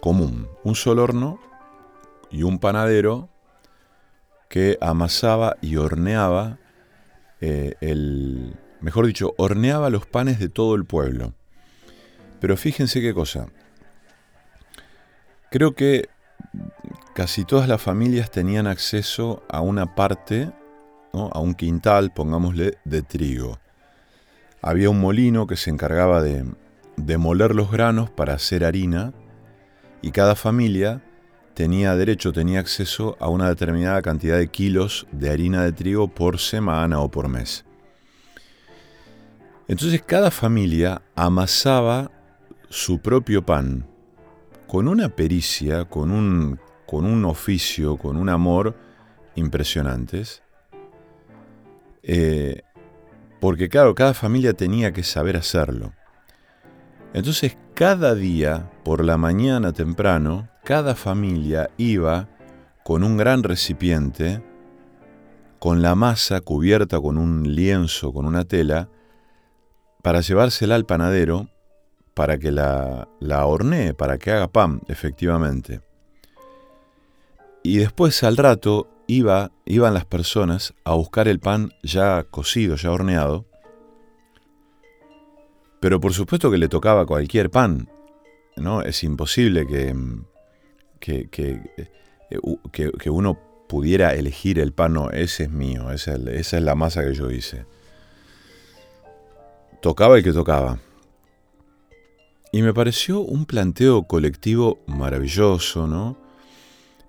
común, 0.01 0.49
un 0.64 0.75
solo 0.75 1.05
horno 1.05 1.38
y 2.33 2.42
un 2.42 2.59
panadero 2.59 3.29
que 4.49 4.77
amasaba 4.81 5.57
y 5.61 5.77
horneaba 5.77 6.59
eh, 7.40 7.77
el, 7.81 8.57
mejor 8.81 9.07
dicho, 9.07 9.35
horneaba 9.37 9.88
los 9.88 10.05
panes 10.05 10.40
de 10.40 10.49
todo 10.49 10.75
el 10.75 10.85
pueblo. 10.85 11.33
Pero 12.44 12.59
fíjense 12.59 13.00
qué 13.00 13.14
cosa. 13.14 13.46
Creo 15.50 15.74
que 15.74 16.11
casi 17.14 17.46
todas 17.46 17.70
las 17.70 17.80
familias 17.80 18.30
tenían 18.30 18.66
acceso 18.66 19.42
a 19.48 19.62
una 19.62 19.94
parte, 19.94 20.52
a 21.14 21.40
un 21.40 21.54
quintal, 21.54 22.12
pongámosle, 22.12 22.76
de 22.85 23.00
trigo. 23.00 23.59
Había 24.61 24.90
un 24.90 25.00
molino 25.00 25.46
que 25.46 25.57
se 25.57 25.70
encargaba 25.70 26.20
de, 26.20 26.44
de 26.98 27.16
moler 27.16 27.54
los 27.54 27.70
granos 27.70 28.11
para 28.11 28.35
hacer 28.35 28.66
harina 28.66 29.14
y 30.02 30.11
cada 30.11 30.35
familia 30.35 31.00
tenía 31.54 31.96
derecho, 31.96 32.35
tenía 32.35 32.61
acceso 32.61 33.16
a 33.20 33.30
una 33.30 33.48
determinada 33.48 34.02
cantidad 34.02 34.37
de 34.37 34.48
kilos 34.48 35.07
de 35.12 35.30
harina 35.30 35.64
de 35.64 35.72
trigo 35.72 36.09
por 36.09 36.38
semana 36.38 37.00
o 37.00 37.11
por 37.11 37.26
mes. 37.28 37.64
Entonces 39.66 40.02
cada 40.02 40.30
familia 40.30 41.00
amasaba 41.14 42.11
su 42.74 42.98
propio 42.98 43.46
pan 43.46 43.87
con 44.66 44.88
una 44.88 45.08
pericia, 45.08 45.84
con 45.84 46.10
un, 46.10 46.58
con 46.87 47.04
un 47.04 47.24
oficio, 47.24 47.96
con 47.96 48.16
un 48.16 48.28
amor 48.28 48.74
impresionantes. 49.37 50.42
Eh, 52.02 52.62
porque 53.40 53.68
claro, 53.68 53.94
cada 53.94 54.12
familia 54.12 54.54
tenía 54.54 54.92
que 54.92 55.04
saber 55.04 55.37
hacerlo. 55.37 55.92
Entonces 57.12 57.56
cada 57.74 58.16
día, 58.16 58.72
por 58.82 59.04
la 59.04 59.18
mañana 59.18 59.72
temprano, 59.72 60.48
cada 60.64 60.96
familia 60.96 61.70
iba 61.76 62.28
con 62.82 63.04
un 63.04 63.16
gran 63.16 63.44
recipiente, 63.44 64.42
con 65.60 65.80
la 65.80 65.94
masa 65.94 66.40
cubierta 66.40 67.00
con 67.00 67.18
un 67.18 67.54
lienzo, 67.54 68.12
con 68.12 68.26
una 68.26 68.44
tela, 68.44 68.88
para 70.02 70.22
llevársela 70.22 70.74
al 70.74 70.87
panadero 70.87 71.53
para 72.14 72.38
que 72.38 72.53
la, 72.53 73.09
la 73.20 73.46
hornee, 73.46 73.92
para 73.94 74.18
que 74.18 74.31
haga 74.31 74.48
pan, 74.48 74.81
efectivamente. 74.88 75.81
Y 77.62 77.79
después 77.79 78.22
al 78.22 78.37
rato 78.37 78.88
iba, 79.07 79.50
iban 79.64 79.94
las 79.94 80.05
personas 80.05 80.74
a 80.85 80.94
buscar 80.94 81.29
el 81.29 81.40
pan 81.40 81.72
ya 81.83 82.24
cocido, 82.24 82.77
ya 82.77 82.92
horneado. 82.92 83.46
Pero 85.81 86.00
por 86.00 86.12
supuesto 86.14 86.50
que 86.50 86.59
le 86.59 86.68
tocaba 86.68 87.07
cualquier 87.07 87.50
pan. 87.50 87.88
¿no? 88.57 88.83
Es 88.83 89.03
imposible 89.03 89.66
que, 89.66 89.94
que, 91.00 91.29
que, 92.70 93.11
uno 93.11 93.38
pudiera 93.68 94.14
elegir 94.14 94.59
el 94.59 94.72
pan. 94.72 94.94
No, 94.94 95.11
ese 95.11 95.44
es 95.44 95.50
mío, 95.50 95.90
esa 95.90 96.14
es 96.16 96.53
la 96.53 96.74
masa 96.74 97.05
que 97.05 97.14
yo 97.14 97.31
hice. 97.31 97.66
Tocaba 99.81 100.16
el 100.16 100.24
que 100.24 100.33
tocaba. 100.33 100.79
Y 102.54 102.62
me 102.62 102.72
pareció 102.72 103.18
un 103.18 103.46
planteo 103.46 104.04
colectivo 104.04 104.78
maravilloso, 104.86 105.88
¿no? 105.88 106.16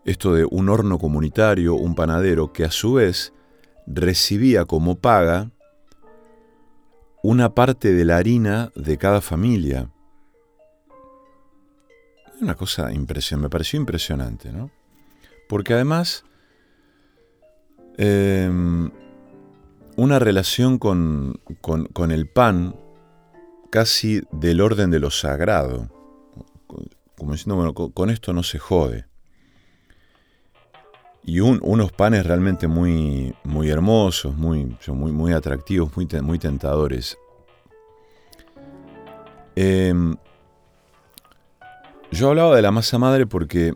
Esto 0.03 0.33
de 0.33 0.43
un 0.43 0.69
horno 0.69 0.97
comunitario, 0.97 1.75
un 1.75 1.93
panadero, 1.93 2.51
que 2.51 2.63
a 2.63 2.71
su 2.71 2.93
vez 2.93 3.31
recibía 3.85 4.65
como 4.65 4.95
paga 4.95 5.51
una 7.21 7.53
parte 7.53 7.93
de 7.93 8.05
la 8.05 8.17
harina 8.17 8.71
de 8.73 8.97
cada 8.97 9.21
familia. 9.21 9.91
Una 12.41 12.55
cosa 12.55 12.91
impresionante, 12.91 13.43
me 13.43 13.49
pareció 13.51 13.79
impresionante, 13.79 14.51
¿no? 14.51 14.71
Porque 15.47 15.75
además, 15.75 16.25
em, 17.97 18.89
una 19.95 20.17
relación 20.17 20.79
con, 20.79 21.39
con 21.61 22.09
el 22.09 22.27
pan, 22.27 22.73
casi 23.75 24.21
del 24.31 24.61
orden 24.61 24.89
de 24.89 25.01
lo 25.01 25.11
sagrado, 25.11 25.89
como 27.17 27.33
diciendo, 27.33 27.57
bueno, 27.57 27.73
con, 27.73 28.09
esto 28.09 28.31
no 28.31 28.41
se 28.41 28.57
jode. 28.57 29.05
Y 31.25 31.41
unos 31.41 31.91
panes 31.91 32.25
realmente 32.25 32.69
muy, 32.69 33.35
muy 33.43 33.69
hermosos, 33.69 34.33
muy, 34.33 34.77
muy, 34.87 35.11
muy 35.11 35.33
atractivos, 35.33 35.91
muy, 35.97 36.07
muy 36.21 36.39
tentadores. 36.39 37.17
Em, 39.57 40.15
yo 42.13 42.29
hablaba 42.29 42.55
de 42.55 42.61
la 42.61 42.71
masa 42.71 42.97
madre 42.97 43.27
porque 43.27 43.73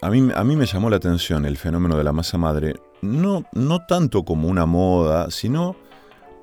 a 0.00 0.10
mí, 0.10 0.30
a 0.32 0.44
mí 0.44 0.54
me 0.54 0.66
llamó 0.66 0.90
la 0.90 0.98
atención 0.98 1.44
el 1.44 1.56
fenómeno 1.56 1.96
de 1.96 2.04
la 2.04 2.12
masa 2.12 2.38
madre, 2.38 2.76
no, 3.02 3.44
no 3.52 3.84
tanto 3.84 4.24
como 4.24 4.46
una 4.46 4.64
moda, 4.64 5.28
sino 5.32 5.74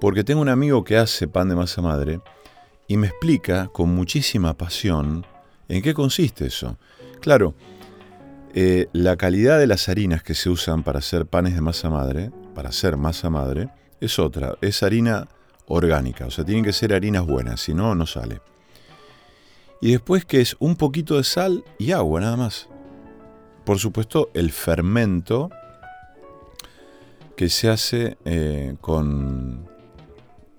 porque 0.02 0.26
tengo 0.26 0.42
un 0.42 0.50
amigo 0.50 0.84
que 0.84 0.98
hace 0.98 1.30
pan 1.30 1.48
de 1.48 1.56
masa 1.56 1.82
madre 1.82 2.20
y 2.88 2.98
me 2.98 3.08
explica 3.08 3.68
con 3.68 3.94
muchísima 3.94 4.56
pasión 4.56 5.26
en 5.68 5.82
qué 5.82 5.94
consiste 5.94 6.48
eso. 6.48 6.78
Claro, 7.20 7.54
eh, 8.54 8.88
la 8.94 9.18
calidad 9.18 9.60
de 9.60 9.68
las 9.68 9.90
harinas 9.90 10.24
que 10.24 10.34
se 10.34 10.50
usan 10.50 10.84
para 10.84 11.00
hacer 11.00 11.26
panes 11.26 11.54
de 11.54 11.62
masa 11.62 11.90
madre, 11.90 12.32
para 12.56 12.70
hacer 12.70 12.98
masa 12.98 13.30
madre, 13.30 13.70
es 14.00 14.20
otra, 14.20 14.58
es 14.62 14.82
harina 14.84 15.28
orgánica, 15.68 16.26
o 16.26 16.32
sea, 16.32 16.46
tienen 16.46 16.64
que 16.64 16.74
ser 16.74 16.94
harinas 16.94 17.26
buenas, 17.26 17.62
si 17.62 17.74
no, 17.74 17.94
no 17.94 18.06
sale. 18.06 18.42
Y 19.82 19.92
después 19.92 20.26
que 20.26 20.42
es 20.42 20.56
un 20.60 20.76
poquito 20.76 21.18
de 21.18 21.24
sal 21.24 21.64
y 21.78 21.92
agua 21.92 22.22
nada 22.22 22.38
más. 22.38 22.68
Por 23.64 23.80
supuesto, 23.80 24.32
el 24.34 24.52
fermento 24.52 25.50
que 27.36 27.50
se 27.50 27.70
hace 27.70 28.18
eh, 28.26 28.76
con, 28.82 29.68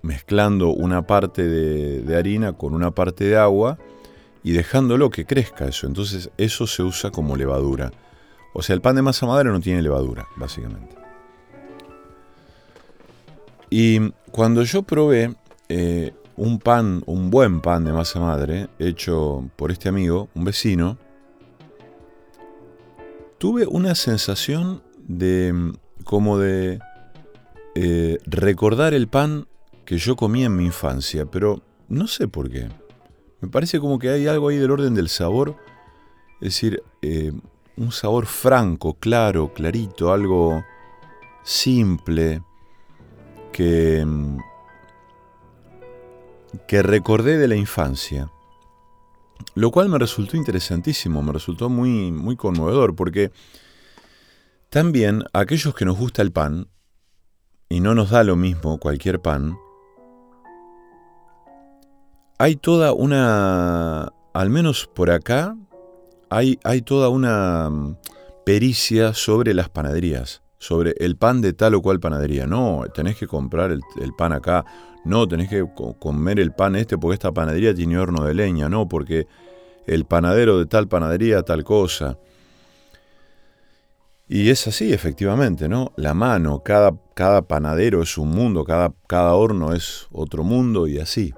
mezclando 0.01 0.69
una 0.69 1.05
parte 1.05 1.47
de, 1.47 2.17
harina 2.17 2.53
con 2.53 2.73
una 2.73 2.91
parte 2.91 3.25
de 3.25 3.37
agua 3.37 3.77
y 4.43 4.51
dejándolo 4.53 5.09
que 5.09 5.25
crezca 5.25 5.65
eso. 5.65 5.87
Entonces 5.87 6.29
eso 6.37 6.67
se 6.67 6.83
usa 6.83 7.11
como 7.11 7.35
levadura. 7.35 7.91
O 8.53 8.61
sea, 8.61 8.73
el 8.73 8.81
pan 8.81 8.95
de 8.95 9.01
masa 9.01 9.25
madre 9.25 9.49
no 9.49 9.59
tiene 9.59 9.81
levadura, 9.81 10.27
básicamente. 10.35 10.95
Y 13.69 14.11
cuando 14.31 14.63
yo 14.63 14.81
probé 14.83 15.35
eh, 15.67 16.13
un 16.35 16.59
pan, 16.59 17.03
un 17.05 17.29
buen 17.29 17.61
pan 17.61 17.83
de 17.85 17.93
masa 17.93 18.19
madre, 18.19 18.67
hecho 18.79 19.47
por 19.55 19.71
este 19.71 19.89
amigo, 19.89 20.29
un 20.33 20.45
vecino, 20.45 20.97
tuve 23.37 23.67
una 23.67 23.93
sensación 23.93 24.81
de 25.07 25.73
como 26.03 26.39
de 26.39 26.79
eh, 27.75 28.17
recordar 28.25 28.93
el 28.93 29.07
pan 29.07 29.47
que 29.89 29.97
yo 29.97 30.15
comía 30.15 30.45
en 30.45 30.55
mi 30.55 30.65
infancia, 30.65 31.25
pero 31.25 31.63
no 31.87 32.05
sé 32.05 32.27
por 32.27 32.47
qué. 32.47 32.69
Me 33.41 33.49
parece 33.49 33.79
como 33.79 33.97
que 33.97 34.09
hay 34.09 34.27
algo 34.27 34.49
ahí 34.49 34.57
del 34.57 34.69
orden 34.69 34.93
del 34.93 35.09
sabor, 35.09 35.55
es 36.33 36.49
decir, 36.49 36.83
eh, 37.01 37.31
un 37.75 37.91
sabor 37.91 38.27
franco, 38.27 38.93
claro, 38.99 39.51
clarito, 39.51 40.13
algo 40.13 40.63
simple, 41.41 42.43
que, 43.51 44.05
que 46.67 46.83
recordé 46.83 47.39
de 47.39 47.47
la 47.47 47.55
infancia. 47.55 48.31
Lo 49.55 49.71
cual 49.71 49.89
me 49.89 49.97
resultó 49.97 50.37
interesantísimo, 50.37 51.23
me 51.23 51.33
resultó 51.33 51.67
muy, 51.67 52.11
muy 52.11 52.35
conmovedor, 52.35 52.95
porque 52.95 53.31
también 54.69 55.23
aquellos 55.33 55.73
que 55.73 55.85
nos 55.85 55.97
gusta 55.97 56.21
el 56.21 56.31
pan, 56.31 56.67
y 57.69 57.79
no 57.79 57.95
nos 57.95 58.11
da 58.11 58.23
lo 58.23 58.35
mismo 58.35 58.77
cualquier 58.77 59.19
pan, 59.19 59.57
hay 62.41 62.55
toda 62.55 62.93
una, 62.93 64.13
al 64.33 64.49
menos 64.49 64.87
por 64.87 65.11
acá, 65.11 65.57
hay, 66.29 66.55
toda 66.85 67.09
una 67.09 67.69
mm, 67.69 67.97
pericia 68.45 69.13
sobre 69.13 69.53
las 69.53 69.67
panaderías, 69.67 70.41
sobre 70.57 70.95
el 70.99 71.17
pan 71.17 71.41
de 71.41 71.51
tal 71.51 71.75
o 71.75 71.81
cual 71.81 71.99
panadería. 71.99 72.47
No, 72.47 72.85
tenés 72.93 73.17
que 73.17 73.27
comprar 73.27 73.71
el, 73.71 73.81
pan 74.17 74.31
acá, 74.31 74.63
no, 75.03 75.27
tenés 75.27 75.49
que 75.49 75.65
comer 75.99 76.39
el 76.39 76.53
pan 76.53 76.77
este 76.77 76.97
porque 76.97 77.15
esta 77.15 77.33
panadería 77.33 77.75
tiene 77.75 77.97
horno 77.97 78.23
de 78.23 78.33
leña, 78.33 78.69
no, 78.69 78.87
porque 78.87 79.27
el 79.85 80.05
panadero 80.05 80.59
de 80.59 80.65
tal 80.65 80.87
panadería 80.87 81.43
tal 81.43 81.65
cosa. 81.65 82.17
Y 84.29 84.49
es 84.49 84.65
así, 84.65 84.93
efectivamente, 84.93 85.67
¿no? 85.67 85.91
La 85.97 86.13
mano, 86.13 86.61
cada, 86.63 86.93
cada 87.15 87.41
panadero 87.41 88.01
es 88.01 88.17
un 88.17 88.29
mundo, 88.29 88.63
cada, 88.63 88.93
cada 89.07 89.33
horno 89.33 89.73
es 89.73 90.07
otro 90.11 90.45
mundo 90.45 90.87
y 90.87 90.99
así. 90.99 91.33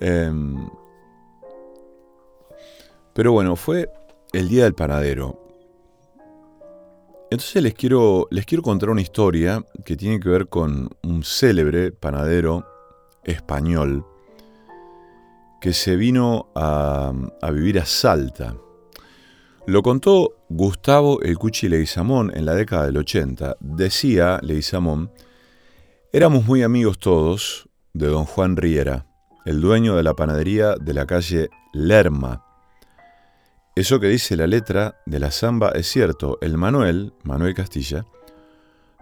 Em, 0.00 0.68
pero 3.12 3.32
bueno, 3.32 3.56
fue 3.56 3.90
el 4.32 4.48
día 4.48 4.64
del 4.64 4.74
panadero. 4.74 5.38
Entonces 7.30 7.62
les 7.62 7.74
quiero, 7.74 8.26
les 8.30 8.44
quiero 8.44 8.62
contar 8.62 8.90
una 8.90 9.02
historia 9.02 9.64
que 9.84 9.96
tiene 9.96 10.18
que 10.18 10.28
ver 10.28 10.48
con 10.48 10.90
un 11.04 11.22
célebre 11.22 11.92
panadero 11.92 12.66
español 13.22 14.04
que 15.60 15.72
se 15.74 15.94
vino 15.94 16.48
a, 16.54 17.12
vivir 17.52 17.78
a 17.78 17.84
Salta. 17.84 18.56
Lo 19.66 19.82
contó 19.82 20.38
Gustavo 20.48 21.20
El 21.20 21.38
Cuchi 21.38 21.68
Leguizamón 21.68 22.32
en 22.34 22.46
la 22.46 22.54
década 22.54 22.86
del 22.86 22.96
80. 22.96 23.58
Decía 23.60 24.40
Leguizamón, 24.42 25.12
éramos 26.12 26.46
muy 26.46 26.62
amigos 26.62 26.98
todos 26.98 27.68
de 27.92 28.06
don 28.06 28.24
Juan 28.24 28.56
Riera, 28.56 29.06
el 29.44 29.60
dueño 29.60 29.96
de 29.96 30.02
la 30.02 30.14
panadería 30.14 30.74
de 30.74 30.94
la 30.94 31.06
calle 31.06 31.50
Lerma, 31.72 32.44
eso 33.76 34.00
que 34.00 34.08
dice 34.08 34.36
la 34.36 34.48
letra 34.48 34.96
de 35.06 35.20
la 35.20 35.30
samba 35.30 35.70
es 35.70 35.86
cierto. 35.86 36.38
El 36.40 36.58
Manuel, 36.58 37.14
Manuel 37.22 37.54
Castilla, 37.54 38.04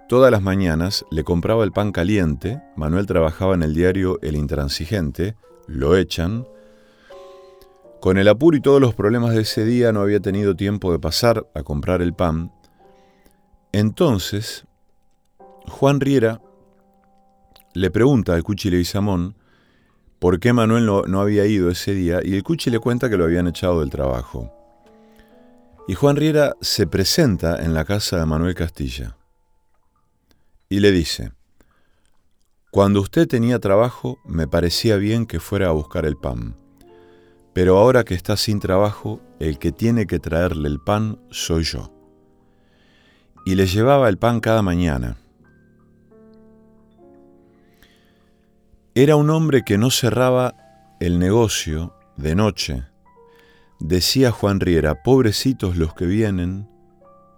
todas 0.09 0.31
las 0.31 0.43
mañanas 0.43 1.07
le 1.11 1.25
compraba 1.25 1.65
el 1.65 1.73
pan 1.73 1.91
caliente. 1.91 2.63
Manuel 2.77 3.07
trabajaba 3.07 3.55
en 3.55 3.63
el 3.63 3.75
diario 3.75 4.21
El 4.21 4.37
Intransigente, 4.37 5.37
lo 5.67 5.97
echan. 5.97 6.47
Con 8.01 8.19
el 8.19 8.29
apuro 8.29 8.59
y 8.59 8.61
todos 8.61 8.81
los 8.81 8.95
problemas 8.95 9.35
de 9.35 9.41
ese 9.41 9.65
día 9.65 9.91
no 9.91 10.03
había 10.03 10.21
tenido 10.21 10.55
tiempo 10.55 10.93
de 10.93 10.99
pasar 10.99 11.49
a 11.55 11.63
comprar 11.63 12.03
el 12.03 12.13
pan. 12.13 12.53
Entonces, 13.73 14.67
Juan 15.67 15.99
Riera 15.99 16.43
le 17.73 17.91
pregunta 17.91 18.35
al 18.35 18.45
Cuchi 18.45 18.71
Leguizamón 18.71 19.35
por 20.19 20.41
qué 20.41 20.53
Manuel 20.53 20.87
no, 20.87 21.03
no, 21.03 21.21
había 21.21 21.47
ido 21.47 21.71
ese 21.71 21.95
día 21.95 22.21
y 22.23 22.35
el 22.35 22.43
Cuchi 22.43 22.71
le 22.71 22.79
cuenta 22.79 23.09
que 23.09 23.17
lo 23.17 23.25
habían 23.25 23.47
echado 23.47 23.81
del 23.81 23.91
trabajo. 23.91 24.53
Y 25.87 25.95
Juan 25.95 26.17
Riera 26.17 26.55
se 26.61 26.87
presenta 26.87 27.63
en 27.65 27.73
la 27.73 27.85
casa 27.85 28.19
de 28.19 28.27
Manuel 28.27 28.55
Castilla 28.55 29.17
y 30.69 30.81
le 30.81 30.93
dice, 30.93 31.33
cuando 32.71 33.01
usted 33.01 33.27
tenía 33.27 33.59
trabajo 33.59 34.19
me 34.27 34.47
parecía 34.47 34.97
bien 34.97 35.25
que 35.25 35.41
fuera 35.41 35.69
a 35.69 35.73
buscar 35.73 36.05
el 36.05 36.17
pan, 36.17 36.57
pero 37.55 37.79
ahora 37.79 38.05
que 38.05 38.15
está 38.15 38.37
sin 38.37 38.61
trabajo, 38.61 39.21
el 39.41 39.59
que 39.59 39.73
tiene 39.73 40.07
que 40.07 40.19
traerle 40.19 40.69
el 40.69 40.79
pan 40.79 41.19
soy 41.31 41.65
yo. 41.65 41.93
Y 43.45 43.55
le 43.55 43.67
llevaba 43.67 44.09
el 44.09 44.19
pan 44.19 44.41
cada 44.41 44.63
mañana. 44.63 45.17
Era 49.01 49.15
un 49.15 49.31
hombre 49.31 49.63
que 49.63 49.79
no 49.79 49.93
cerraba 49.93 50.57
el 50.99 51.21
negocio 51.21 51.95
de 52.17 52.35
noche 52.35 52.85
Decía 53.79 54.33
Juan 54.33 54.59
Riera, 54.59 55.05
pobrecitos 55.05 55.77
los 55.77 55.95
que 55.95 56.05
vienen, 56.05 56.69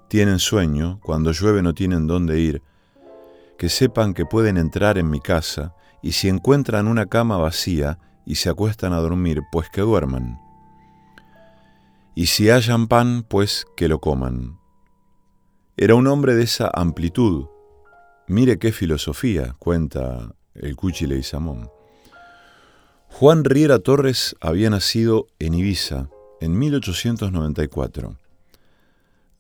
tienen 0.09 0.39
sueño, 0.39 1.01
cuando 1.03 1.33
llueve 1.33 1.61
no 1.61 1.75
tienen 1.75 2.07
dónde 2.07 2.41
ir, 2.41 2.63
que 3.59 3.69
sepan 3.69 4.15
que 4.15 4.25
pueden 4.25 4.57
entrar 4.57 4.97
en 4.97 5.11
mi 5.11 5.21
casa 5.21 5.75
y 6.01 6.13
si 6.13 6.31
encuentran 6.31 6.89
una 6.89 7.05
cama 7.05 7.37
vacía 7.37 7.99
y 8.25 8.37
se 8.37 8.49
acuestan 8.49 8.95
a 8.95 9.01
dormir, 9.01 9.43
pues 9.53 9.69
que 9.69 9.83
duerman. 9.83 10.39
Y 12.15 12.25
si 12.29 12.49
hallan 12.49 12.89
pan, 12.89 13.23
pues 13.23 13.67
que 13.77 13.87
lo 13.87 14.01
coman. 14.01 14.59
Era 15.77 15.95
un 15.95 16.07
hombre 16.07 16.35
de 16.35 16.45
esa 16.45 16.71
amplitud. 16.73 17.49
Mire 18.29 18.59
qué 18.59 18.73
filosofía, 18.73 19.57
cuenta 19.59 20.40
el 20.63 20.77
Cuchile 20.77 21.17
y 21.17 21.23
Samón. 21.23 21.71
Juan 23.09 23.45
Riera 23.45 23.81
Torres 23.81 24.37
había 24.41 24.71
nacido 24.71 25.27
en 25.39 25.55
Ibiza, 25.55 26.09
en 26.41 26.59
1894. 26.59 28.17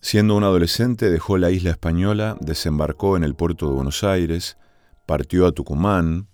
Siendo 0.00 0.34
un 0.34 0.44
adolescente 0.44 1.10
dejó 1.10 1.38
la 1.38 1.50
isla 1.50 1.70
española, 1.70 2.36
desembarcó 2.40 3.16
en 3.16 3.24
el 3.24 3.34
puerto 3.34 3.68
de 3.68 3.74
Buenos 3.74 4.02
Aires, 4.02 4.56
partió 5.06 5.46
a 5.46 5.52
Tucumán. 5.52 6.26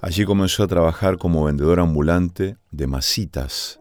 Allí 0.00 0.24
comenzó 0.24 0.62
a 0.62 0.68
trabajar 0.68 1.18
como 1.18 1.44
vendedor 1.44 1.80
ambulante 1.80 2.56
de 2.70 2.86
masitas. 2.86 3.80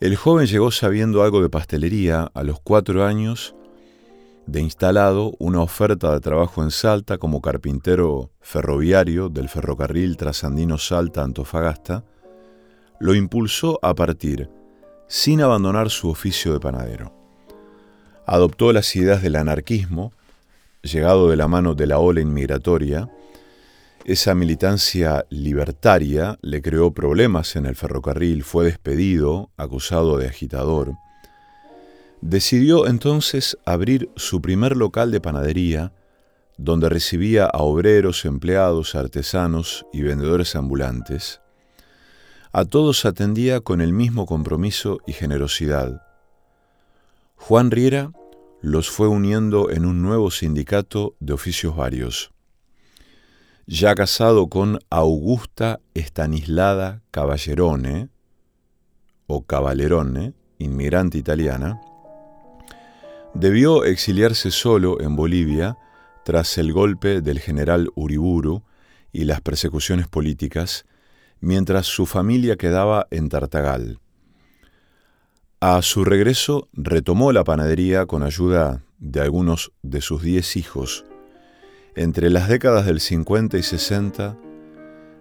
El 0.00 0.16
joven 0.16 0.46
llegó 0.46 0.70
sabiendo 0.70 1.22
algo 1.22 1.42
de 1.42 1.50
pastelería 1.50 2.30
a 2.34 2.42
los 2.44 2.60
cuatro 2.60 3.04
años 3.04 3.54
de 4.48 4.62
instalado 4.62 5.34
una 5.38 5.60
oferta 5.60 6.10
de 6.10 6.20
trabajo 6.20 6.62
en 6.62 6.70
Salta 6.70 7.18
como 7.18 7.42
carpintero 7.42 8.30
ferroviario 8.40 9.28
del 9.28 9.50
ferrocarril 9.50 10.16
trasandino 10.16 10.78
Salta-Antofagasta, 10.78 12.02
lo 12.98 13.14
impulsó 13.14 13.78
a 13.82 13.94
partir 13.94 14.48
sin 15.06 15.42
abandonar 15.42 15.90
su 15.90 16.08
oficio 16.08 16.54
de 16.54 16.60
panadero. 16.60 17.12
Adoptó 18.26 18.72
las 18.72 18.96
ideas 18.96 19.20
del 19.20 19.36
anarquismo, 19.36 20.14
llegado 20.80 21.28
de 21.28 21.36
la 21.36 21.46
mano 21.46 21.74
de 21.74 21.86
la 21.86 21.98
ola 21.98 22.22
inmigratoria. 22.22 23.10
Esa 24.06 24.34
militancia 24.34 25.26
libertaria 25.28 26.38
le 26.40 26.62
creó 26.62 26.92
problemas 26.94 27.54
en 27.54 27.66
el 27.66 27.76
ferrocarril, 27.76 28.44
fue 28.44 28.64
despedido, 28.64 29.50
acusado 29.58 30.16
de 30.16 30.26
agitador. 30.26 30.94
Decidió 32.20 32.86
entonces 32.86 33.56
abrir 33.64 34.10
su 34.16 34.42
primer 34.42 34.76
local 34.76 35.10
de 35.10 35.20
panadería, 35.20 35.92
donde 36.56 36.88
recibía 36.88 37.46
a 37.46 37.58
obreros, 37.58 38.24
empleados, 38.24 38.96
artesanos 38.96 39.86
y 39.92 40.02
vendedores 40.02 40.56
ambulantes. 40.56 41.40
A 42.52 42.64
todos 42.64 43.04
atendía 43.04 43.60
con 43.60 43.80
el 43.80 43.92
mismo 43.92 44.26
compromiso 44.26 44.98
y 45.06 45.12
generosidad. 45.12 46.02
Juan 47.36 47.70
Riera 47.70 48.10
los 48.60 48.90
fue 48.90 49.06
uniendo 49.06 49.70
en 49.70 49.86
un 49.86 50.02
nuevo 50.02 50.32
sindicato 50.32 51.14
de 51.20 51.34
oficios 51.34 51.76
varios. 51.76 52.32
Ya 53.66 53.94
casado 53.94 54.48
con 54.48 54.80
Augusta 54.90 55.78
Estanislada 55.94 57.02
Caballerone, 57.12 58.08
o 59.26 59.42
Caballerone, 59.42 60.32
inmigrante 60.58 61.18
italiana, 61.18 61.80
debió 63.34 63.84
exiliarse 63.84 64.50
solo 64.50 65.00
en 65.00 65.16
Bolivia 65.16 65.76
tras 66.24 66.58
el 66.58 66.72
golpe 66.72 67.20
del 67.20 67.40
general 67.40 67.90
Uriburu 67.94 68.62
y 69.12 69.24
las 69.24 69.40
persecuciones 69.40 70.08
políticas 70.08 70.84
mientras 71.40 71.86
su 71.86 72.06
familia 72.06 72.56
quedaba 72.56 73.06
en 73.10 73.28
Tartagal. 73.28 73.98
A 75.60 75.82
su 75.82 76.04
regreso 76.04 76.68
retomó 76.72 77.32
la 77.32 77.44
panadería 77.44 78.06
con 78.06 78.22
ayuda 78.22 78.82
de 78.98 79.20
algunos 79.20 79.72
de 79.82 80.00
sus 80.00 80.22
diez 80.22 80.56
hijos. 80.56 81.04
Entre 81.96 82.30
las 82.30 82.48
décadas 82.48 82.86
del 82.86 83.00
50 83.00 83.58
y 83.58 83.62
60, 83.62 84.36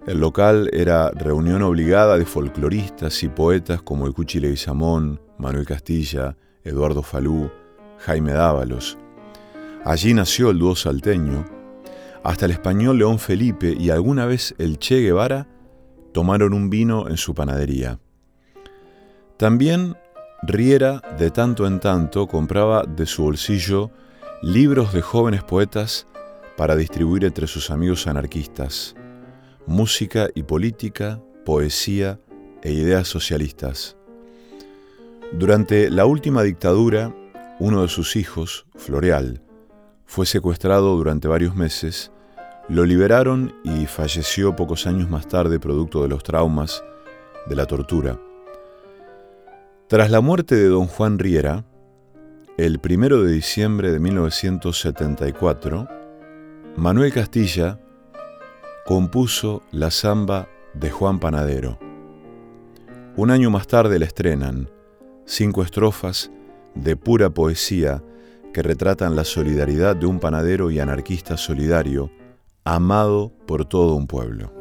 el 0.05 0.19
local 0.19 0.69
era 0.73 1.09
reunión 1.11 1.63
obligada 1.63 2.17
de 2.17 2.25
folcloristas 2.25 3.23
y 3.23 3.29
poetas 3.29 3.81
como 3.81 4.07
el 4.07 4.13
Cuchi 4.13 4.39
Leguizamón, 4.39 5.19
Manuel 5.37 5.65
Castilla, 5.65 6.37
Eduardo 6.63 7.01
Falú, 7.01 7.49
Jaime 7.99 8.33
Dávalos. 8.33 8.97
Allí 9.85 10.13
nació 10.13 10.49
el 10.49 10.59
dúo 10.59 10.75
salteño. 10.75 11.45
Hasta 12.23 12.45
el 12.45 12.51
español 12.51 12.97
León 12.97 13.19
Felipe 13.19 13.75
y 13.77 13.89
alguna 13.89 14.25
vez 14.25 14.53
el 14.57 14.79
Che 14.79 15.01
Guevara 15.01 15.47
tomaron 16.13 16.53
un 16.53 16.69
vino 16.69 17.07
en 17.07 17.17
su 17.17 17.33
panadería. 17.33 17.99
También 19.37 19.95
Riera, 20.43 21.01
de 21.17 21.31
tanto 21.31 21.65
en 21.65 21.79
tanto, 21.79 22.27
compraba 22.27 22.83
de 22.83 23.05
su 23.05 23.23
bolsillo 23.23 23.91
libros 24.41 24.93
de 24.93 25.01
jóvenes 25.01 25.43
poetas 25.43 26.05
para 26.55 26.75
distribuir 26.75 27.25
entre 27.25 27.47
sus 27.47 27.71
amigos 27.71 28.07
anarquistas, 28.07 28.95
música 29.65 30.27
y 30.35 30.43
política, 30.43 31.21
poesía 31.43 32.19
e 32.61 32.71
ideas 32.71 33.07
socialistas. 33.07 33.97
Durante 35.31 35.89
la 35.89 36.05
última 36.05 36.43
dictadura, 36.43 37.13
uno 37.59 37.81
de 37.81 37.87
sus 37.87 38.15
hijos, 38.15 38.65
Floreal, 38.75 39.41
fue 40.05 40.25
secuestrado 40.25 40.95
durante 40.95 41.27
varios 41.27 41.55
meses 41.55 42.11
lo 42.69 42.83
liberaron 42.83 43.55
y 43.63 43.85
falleció 43.85 44.55
pocos 44.55 44.87
años 44.87 45.09
más 45.09 45.27
tarde 45.27 45.57
producto 45.57 46.01
de 46.03 46.09
los 46.09 46.21
traumas 46.21 46.83
de 47.47 47.55
la 47.55 47.65
tortura. 47.65 48.19
Tras 49.87 50.11
la 50.11 50.19
muerte 50.19 50.55
de 50.55 50.67
don 50.67 50.87
Juan 50.87 51.17
Riera, 51.17 51.63
el 52.57 52.79
primero 52.79 53.23
de 53.23 53.31
diciembre 53.31 53.89
de 53.91 53.99
1974, 53.99 55.87
Manuel 56.75 57.13
Castilla 57.13 57.79
compuso 58.85 59.63
la 59.71 59.89
samba 59.89 60.49
de 60.73 60.91
Juan 60.91 61.19
Panadero. 61.19 61.79
Un 63.15 63.31
año 63.31 63.49
más 63.49 63.67
tarde 63.67 63.97
la 63.97 64.05
estrenan, 64.05 64.69
cinco 65.25 65.63
estrofas 65.63 66.31
de 66.75 66.95
pura 66.95 67.29
poesía 67.29 68.03
que 68.53 68.63
retratan 68.63 69.15
la 69.15 69.23
solidaridad 69.23 69.95
de 69.95 70.05
un 70.05 70.19
panadero 70.19 70.71
y 70.71 70.79
anarquista 70.79 71.37
solidario 71.37 72.11
amado 72.63 73.31
por 73.45 73.65
todo 73.65 73.95
un 73.95 74.07
pueblo. 74.07 74.56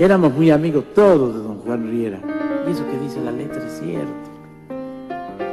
Éramos 0.00 0.32
muy 0.32 0.50
amigos 0.50 0.82
todos 0.94 1.34
de 1.34 1.42
don 1.42 1.58
Juan 1.58 1.90
Riera. 1.90 2.18
Y 2.66 2.70
eso 2.70 2.86
que 2.86 2.98
dice 3.00 3.20
la 3.20 3.32
letra 3.32 3.62
es 3.62 3.80
cierto. 3.80 4.30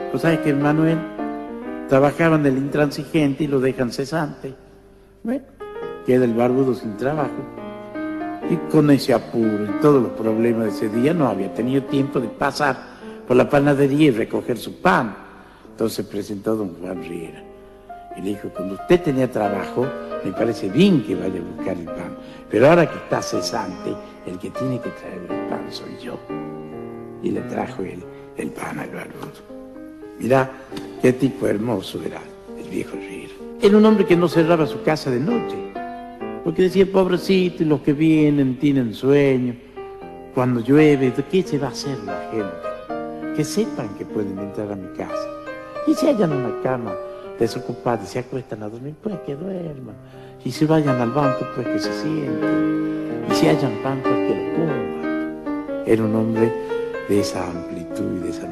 Pues 0.10 0.22
sabes 0.22 0.40
que 0.40 0.52
el 0.52 0.56
Manuel 0.56 0.98
trabajaban 1.90 2.44
del 2.44 2.58
intransigente 2.58 3.44
y 3.44 3.48
lo 3.48 3.60
dejan 3.60 3.92
cesante. 3.92 4.56
Bueno, 5.22 5.44
queda 6.06 6.24
el 6.24 6.34
barbudo 6.34 6.74
sin 6.76 6.96
trabajo. 6.96 7.44
Y 8.50 8.56
con 8.72 8.90
ese 8.90 9.14
apuro 9.14 9.66
y 9.66 9.82
todos 9.82 10.02
los 10.02 10.14
problemas 10.14 10.64
de 10.64 10.70
ese 10.70 10.90
día 10.96 11.14
no 11.14 11.28
había 11.28 11.54
tenido 11.54 11.84
tiempo 11.84 12.22
de 12.22 12.30
pasar 12.30 12.78
por 13.28 13.36
la 13.36 13.50
panadería 13.50 14.08
y 14.08 14.12
recoger 14.12 14.58
su 14.58 14.80
pan. 14.80 15.14
Entonces 15.72 16.06
presentó 16.06 16.56
don 16.56 16.74
Juan 16.76 17.04
Riera. 17.04 17.44
Y 18.16 18.22
le 18.22 18.30
dijo, 18.30 18.48
cuando 18.56 18.76
usted 18.76 19.02
tenía 19.02 19.30
trabajo, 19.30 19.86
me 20.24 20.32
parece 20.32 20.70
bien 20.70 21.04
que 21.04 21.16
vaya 21.16 21.38
a 21.38 21.56
buscar 21.56 21.76
el 21.76 21.84
pan. 21.84 22.18
Pero 22.50 22.70
ahora 22.70 22.90
que 22.90 22.98
está 22.98 23.22
cesante, 23.22 23.94
el 24.28 24.38
que 24.38 24.50
tiene 24.52 24.80
que 24.80 24.90
traer 24.90 25.22
el 25.30 25.48
pan 25.48 25.66
soy 25.70 25.98
yo. 26.04 26.18
Y 27.24 27.32
le 27.32 27.42
trajo 27.42 27.82
el, 27.84 28.04
el 28.38 28.50
pan 28.52 28.80
al 28.80 28.90
barbudo. 28.90 29.58
Mirá 30.20 30.50
qué 31.02 31.14
tipo 31.14 31.48
hermoso 31.48 32.02
era 32.04 32.22
el 32.58 32.70
viejo 32.70 32.96
Riera. 32.96 33.34
Era 33.62 33.78
un 33.78 33.86
hombre 33.86 34.06
que 34.06 34.16
no 34.16 34.28
cerraba 34.28 34.68
su 34.68 34.82
casa 34.84 35.10
de 35.10 35.20
noche. 35.20 35.56
Porque 36.44 36.64
decía, 36.64 36.86
pobrecito, 36.92 37.64
los 37.64 37.82
que 37.82 37.94
vienen 37.94 38.58
tienen 38.58 38.94
sueño. 38.94 39.56
Cuando 40.34 40.60
llueve, 40.62 41.14
¿qué 41.32 41.44
se 41.44 41.58
va 41.58 41.68
a 41.68 41.72
hacer 41.72 41.98
la 42.06 42.30
gente? 42.32 43.36
Que 43.36 43.44
sepan 43.44 43.90
que 43.98 44.06
pueden 44.06 44.38
entrar 44.38 44.72
a 44.72 44.76
mi 44.76 44.88
casa. 44.96 45.28
Y 45.88 45.94
si 45.94 46.08
hayan 46.08 46.32
una 46.32 46.62
cama 46.62 46.94
desocupada 47.40 48.04
y 48.04 48.08
se 48.08 48.20
acuestan 48.20 48.64
a 48.64 48.70
dormir, 48.70 48.96
pues 49.02 49.16
que 49.26 49.36
duerman. 49.36 49.96
Y 50.46 50.52
si 50.52 50.66
vayan 50.66 51.02
al 51.02 51.12
banco, 51.12 51.46
pues 51.56 51.68
que 51.68 51.80
se 51.80 51.94
sienten. 52.02 52.87
Si 53.38 53.48
hayan 53.48 53.72
pan, 53.84 54.02
pues 54.02 54.16
que 54.16 54.34
lo 54.36 54.56
coman. 54.56 55.84
Era 55.86 56.04
un 56.04 56.16
hombre 56.16 56.52
de 57.08 57.20
esa 57.20 57.48
amplitud 57.48 58.18
y 58.18 58.24
de 58.24 58.30
esa 58.32 58.48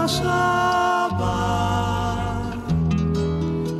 pasaba 0.00 1.36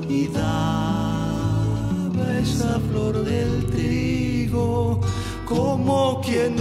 y 0.09 0.27
daba 0.29 2.27
esa 2.43 2.79
flor 2.89 3.25
del 3.25 3.65
trigo 3.67 5.01
como 5.47 6.21
quien 6.21 6.57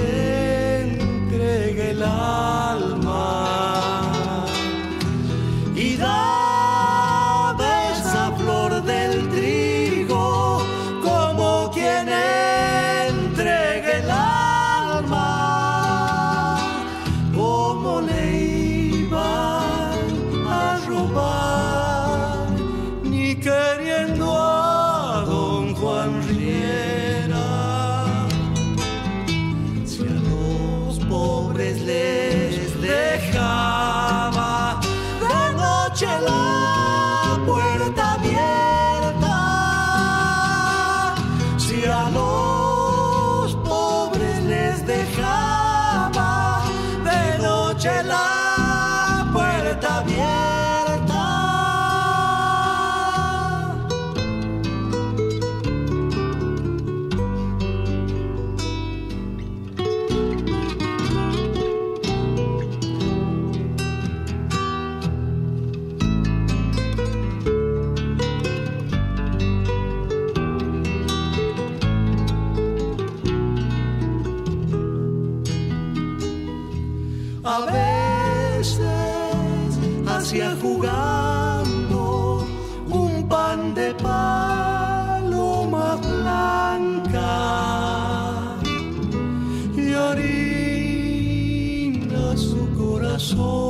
maravilla. 93.20 93.70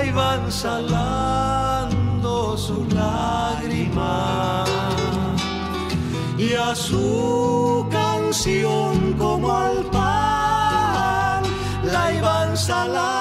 ahí 0.01 0.11
van 0.11 0.51
salando 0.51 2.57
sus 2.57 2.93
lágrimas. 2.93 4.69
Y 6.37 6.53
a 6.53 6.75
su 6.75 7.85
canción 7.91 9.13
como 9.13 9.51
al 9.51 9.83
pan 9.91 11.43
la 11.83 12.13
iban 12.13 12.57
salando. 12.57 13.20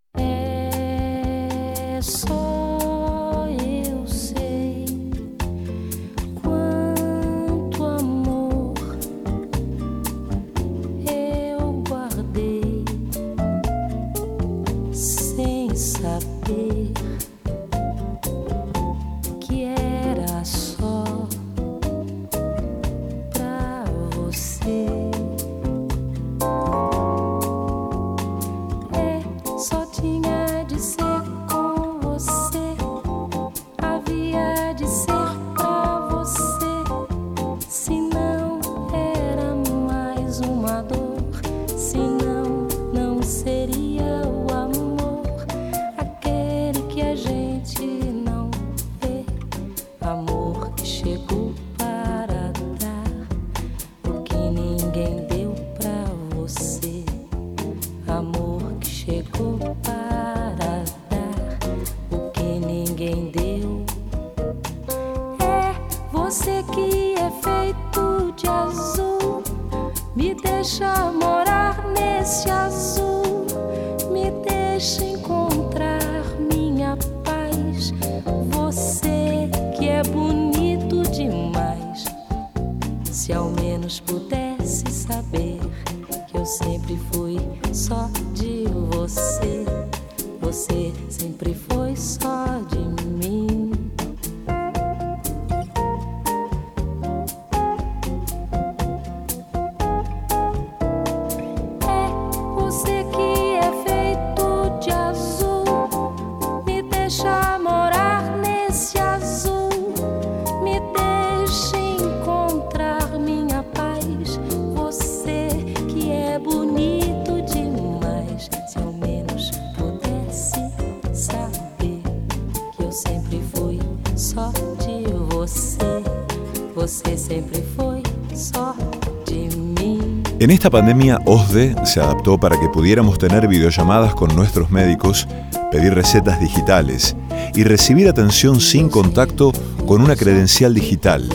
En 130.41 130.49
esta 130.49 130.71
pandemia, 130.71 131.19
OSDE 131.25 131.75
se 131.85 131.99
adaptó 131.99 132.39
para 132.39 132.59
que 132.59 132.67
pudiéramos 132.67 133.19
tener 133.19 133.47
videollamadas 133.47 134.15
con 134.15 134.35
nuestros 134.35 134.71
médicos, 134.71 135.27
pedir 135.71 135.93
recetas 135.93 136.39
digitales 136.39 137.15
y 137.53 137.63
recibir 137.63 138.09
atención 138.09 138.59
sin 138.59 138.89
contacto 138.89 139.51
con 139.85 140.01
una 140.01 140.15
credencial 140.15 140.73
digital. 140.73 141.29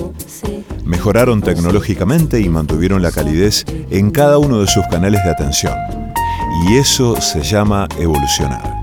Mejoraron 0.84 1.40
tecnológicamente 1.40 2.40
y 2.40 2.48
mantuvieron 2.48 3.00
la 3.00 3.12
calidez 3.12 3.64
en 3.90 4.10
cada 4.10 4.38
uno 4.38 4.58
de 4.58 4.66
sus 4.66 4.84
canales 4.88 5.22
de 5.22 5.30
atención. 5.30 5.76
Y 6.68 6.74
eso 6.74 7.20
se 7.20 7.42
llama 7.42 7.86
evolucionar. 8.00 8.75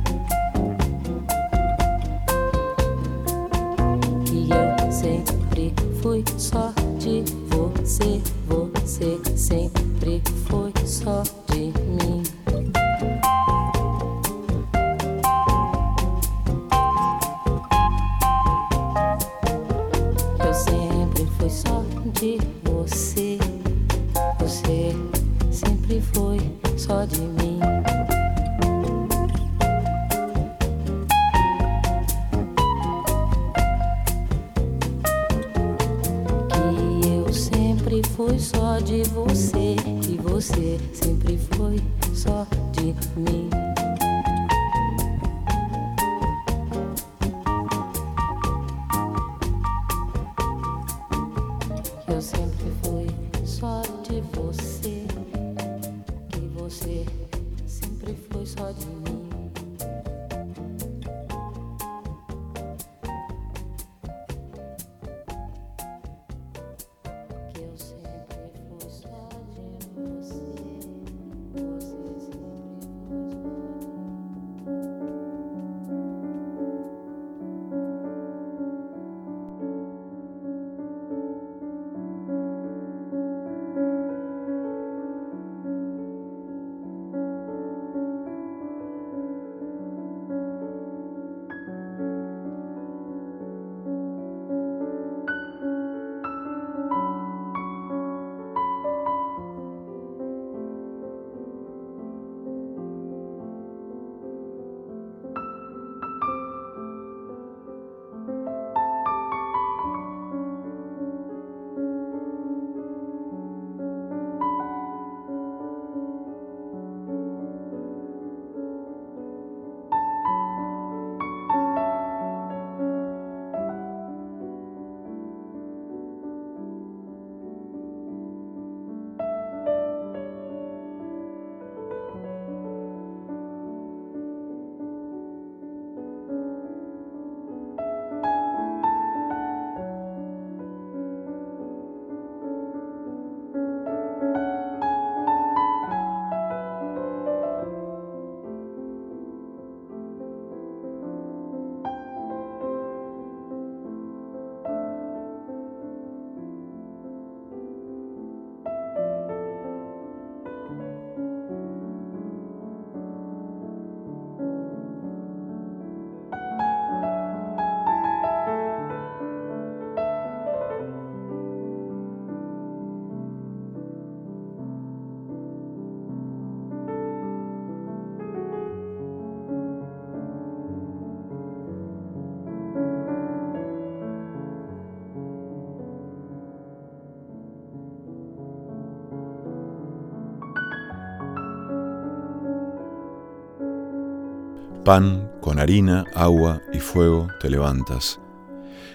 Pan 194.85 195.31
con 195.39 195.59
harina, 195.59 196.03
agua 196.13 196.61
y 196.73 196.79
fuego 196.79 197.29
te 197.39 197.49
levantas. 197.49 198.19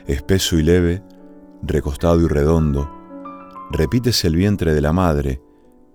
Espeso 0.07 0.59
y 0.59 0.62
leve, 0.62 1.03
recostado 1.62 2.20
y 2.20 2.28
redondo, 2.28 2.91
repites 3.70 4.22
el 4.26 4.36
vientre 4.36 4.74
de 4.74 4.82
la 4.82 4.93
madre, 4.93 5.41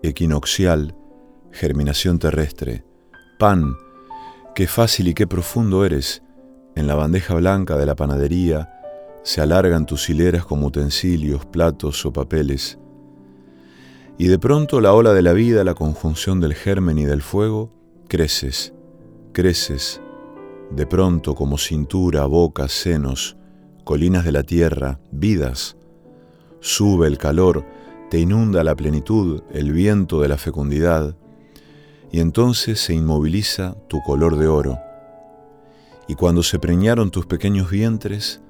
equinoccial, 0.02 0.96
germinación 1.52 2.18
terrestre. 2.18 2.84
Pan, 3.38 3.76
qué 4.56 4.66
fácil 4.66 5.10
y 5.10 5.14
qué 5.14 5.28
profundo 5.28 5.86
eres. 5.86 6.24
En 6.76 6.88
la 6.88 6.96
bandeja 6.96 7.36
blanca 7.36 7.78
de 7.78 7.86
la 7.86 7.96
panadería 7.96 8.74
se 9.22 9.41
alargan 9.41 9.86
tus 9.86 10.10
hileras 10.10 10.44
como 10.44 10.66
utensilios, 10.66 11.46
platos 11.46 12.04
o 12.08 12.12
papeles. 12.12 12.80
Y 14.18 14.26
de 14.26 14.39
pronto 14.39 14.82
la 14.82 14.94
ola 14.94 15.14
de 15.14 15.22
la 15.22 15.34
vida, 15.34 15.64
la 15.64 15.76
conjunción 15.76 16.39
del 16.39 16.56
germen 16.56 16.98
y 16.98 17.06
del 17.06 17.22
fuego, 17.22 17.72
creces, 18.08 18.74
creces, 19.34 20.00
de 20.72 20.86
pronto 20.88 21.36
como 21.36 21.58
cintura, 21.58 22.26
boca, 22.26 22.68
senos, 22.70 23.36
colinas 23.84 24.24
de 24.24 24.32
la 24.32 24.44
tierra, 24.44 25.00
vidas. 25.12 25.76
Sube 26.62 27.08
el 27.08 27.18
calor, 27.18 27.66
te 28.10 28.20
inunda 28.20 28.64
la 28.64 28.76
plenitud, 28.76 29.42
el 29.52 29.74
viento 29.74 30.22
de 30.22 30.30
la 30.30 30.38
fecundidad, 30.38 31.18
y 32.12 32.20
entonces 32.20 32.80
se 32.80 32.94
inmoviliza 32.94 33.76
tu 33.88 34.02
color 34.04 34.38
de 34.38 34.48
oro. 34.48 34.78
Y 36.08 36.16
cuando 36.16 36.44
se 36.44 36.60
preñaron 36.60 37.12
tus 37.12 37.26
pequeños 37.26 37.70
vientres, 37.70 38.42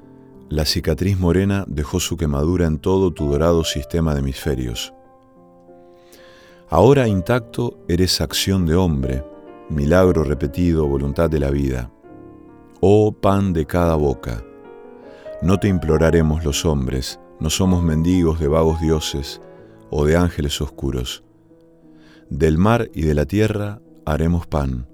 la 0.49 0.65
cicatriz 0.65 1.17
morena 1.17 1.63
dejó 1.67 1.99
su 1.99 2.17
quemadura 2.17 2.67
en 2.67 2.77
todo 2.77 3.11
tu 3.11 3.31
dorado 3.31 3.63
sistema 3.63 4.13
de 4.13 4.19
hemisferios. 4.19 4.93
Ahora 6.69 7.07
intacto 7.07 7.77
eres 7.87 8.19
acción 8.19 8.65
de 8.65 8.75
hombre, 8.75 9.23
milagro 9.69 10.23
repetido, 10.23 10.87
voluntad 10.87 11.29
de 11.29 11.39
la 11.39 11.49
vida. 11.49 11.91
Oh 12.81 13.13
pan 13.13 13.53
de 13.53 13.65
cada 13.65 13.95
boca, 13.95 14.43
no 15.43 15.59
te 15.59 15.67
imploraremos 15.67 16.45
los 16.45 16.63
hombres, 16.65 17.19
no 17.41 17.49
somos 17.49 17.83
mendigos 17.83 18.39
de 18.39 18.47
vagos 18.47 18.79
dioses 18.79 19.41
o 19.89 20.05
de 20.05 20.15
ángeles 20.15 20.61
oscuros. 20.61 21.25
Del 22.29 22.57
mar 22.57 22.89
y 22.93 23.01
de 23.01 23.13
la 23.13 23.25
tierra 23.25 23.81
haremos 24.05 24.47
pan. 24.47 24.87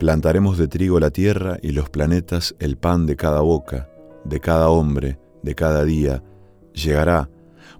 Plantaremos 0.00 0.58
de 0.58 0.66
trigo 0.66 0.98
la 0.98 1.10
tierra 1.10 1.58
y 1.62 1.70
los 1.70 1.90
planetas 1.90 2.56
el 2.58 2.76
pan 2.76 3.06
de 3.06 3.14
cada 3.14 3.40
boca, 3.40 3.88
de 4.24 4.40
cada 4.40 4.68
hombre, 4.68 5.20
de 5.44 5.54
cada 5.54 5.84
día. 5.84 6.24
Llegará, 6.74 7.30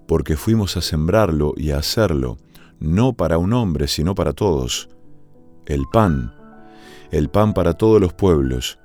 porque 0.07 0.37
fuimos 0.37 0.77
a 0.77 0.81
sembrarlo 0.81 1.53
y 1.57 1.71
a 1.71 1.79
hacerlo, 1.79 2.37
no 2.79 3.11
para 3.11 3.37
un 3.37 3.51
hombre, 3.51 3.89
sino 3.89 4.15
para 4.15 4.31
todos. 4.31 4.87
El 5.65 5.85
pan, 5.91 6.33
el 7.09 7.29
pan 7.29 7.53
para 7.53 7.75
todos 7.75 8.01
los 8.01 8.11
pueblos, 8.13 8.79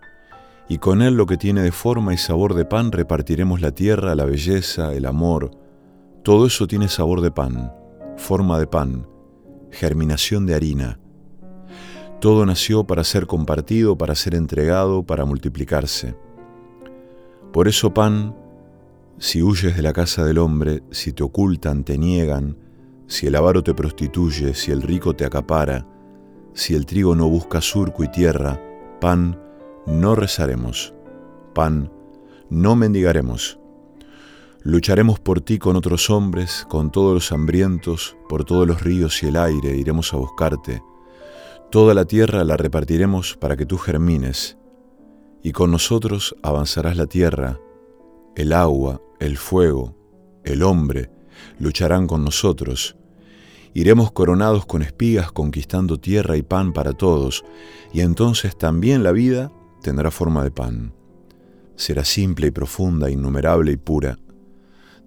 y 0.68 0.78
con 0.78 1.02
él 1.02 1.14
lo 1.14 1.26
que 1.26 1.36
tiene 1.36 1.62
de 1.62 1.72
forma 1.72 2.14
y 2.14 2.18
sabor 2.18 2.54
de 2.54 2.64
pan 2.64 2.92
repartiremos 2.92 3.60
la 3.60 3.72
tierra, 3.72 4.14
la 4.14 4.24
belleza, 4.24 4.94
el 4.94 5.06
amor. 5.06 5.50
Todo 6.22 6.46
eso 6.46 6.68
tiene 6.68 6.88
sabor 6.88 7.20
de 7.20 7.32
pan, 7.32 7.72
forma 8.16 8.60
de 8.60 8.68
pan, 8.68 9.08
germinación 9.72 10.46
de 10.46 10.54
harina. 10.54 11.00
Todo 12.20 12.46
nació 12.46 12.84
para 12.84 13.02
ser 13.02 13.26
compartido, 13.26 13.98
para 13.98 14.14
ser 14.14 14.36
entregado, 14.36 15.02
para 15.02 15.24
multiplicarse. 15.24 16.14
Por 17.52 17.66
eso 17.66 17.92
pan, 17.92 18.36
si 19.18 19.42
huyes 19.42 19.74
de 19.74 19.82
la 19.82 19.92
casa 19.92 20.24
del 20.24 20.38
hombre, 20.38 20.84
si 20.92 21.12
te 21.12 21.24
ocultan, 21.24 21.82
te 21.82 21.98
niegan, 21.98 22.56
si 23.08 23.26
el 23.26 23.34
avaro 23.34 23.64
te 23.64 23.74
prostituye, 23.74 24.54
si 24.54 24.70
el 24.70 24.82
rico 24.82 25.16
te 25.16 25.24
acapara, 25.24 25.86
si 26.58 26.74
el 26.74 26.86
trigo 26.86 27.14
no 27.14 27.28
busca 27.28 27.60
surco 27.60 28.02
y 28.02 28.08
tierra, 28.08 28.60
pan, 29.00 29.40
no 29.86 30.16
rezaremos. 30.16 30.92
Pan, 31.54 31.92
no 32.50 32.74
mendigaremos. 32.74 33.60
Lucharemos 34.64 35.20
por 35.20 35.40
ti 35.40 35.60
con 35.60 35.76
otros 35.76 36.10
hombres, 36.10 36.66
con 36.68 36.90
todos 36.90 37.14
los 37.14 37.30
hambrientos, 37.30 38.16
por 38.28 38.44
todos 38.44 38.66
los 38.66 38.82
ríos 38.82 39.22
y 39.22 39.28
el 39.28 39.36
aire 39.36 39.76
iremos 39.76 40.12
a 40.12 40.16
buscarte. 40.16 40.82
Toda 41.70 41.94
la 41.94 42.06
tierra 42.06 42.42
la 42.42 42.56
repartiremos 42.56 43.36
para 43.36 43.56
que 43.56 43.64
tú 43.64 43.78
germines, 43.78 44.58
y 45.44 45.52
con 45.52 45.70
nosotros 45.70 46.34
avanzarás 46.42 46.96
la 46.96 47.06
tierra, 47.06 47.60
el 48.34 48.52
agua, 48.52 49.00
el 49.20 49.36
fuego, 49.36 49.94
el 50.42 50.64
hombre, 50.64 51.08
lucharán 51.60 52.08
con 52.08 52.24
nosotros. 52.24 52.96
Iremos 53.78 54.10
coronados 54.10 54.66
con 54.66 54.82
espigas 54.82 55.30
conquistando 55.30 56.00
tierra 56.00 56.36
y 56.36 56.42
pan 56.42 56.72
para 56.72 56.94
todos, 56.94 57.44
y 57.92 58.00
entonces 58.00 58.58
también 58.58 59.04
la 59.04 59.12
vida 59.12 59.52
tendrá 59.82 60.10
forma 60.10 60.42
de 60.42 60.50
pan. 60.50 60.92
Será 61.76 62.04
simple 62.04 62.48
y 62.48 62.50
profunda, 62.50 63.08
innumerable 63.08 63.70
y 63.70 63.76
pura. 63.76 64.18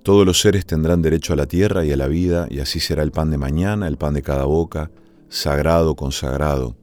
Todos 0.04 0.26
los 0.26 0.40
seres 0.40 0.66
tendrán 0.66 1.02
derecho 1.02 1.34
a 1.34 1.36
la 1.36 1.48
tierra 1.48 1.84
y 1.84 1.92
a 1.92 1.98
la 1.98 2.08
vida, 2.08 2.48
y 2.50 2.62
así 2.62 2.80
será 2.80 3.04
el 3.04 3.12
pan 3.12 3.30
de 3.30 3.38
mañana, 3.38 3.90
el 3.90 3.98
pan 3.98 4.14
de 4.14 4.22
cada 4.22 4.46
boca, 4.46 4.90
sagrado, 5.28 5.98
consagrado, 5.98 6.78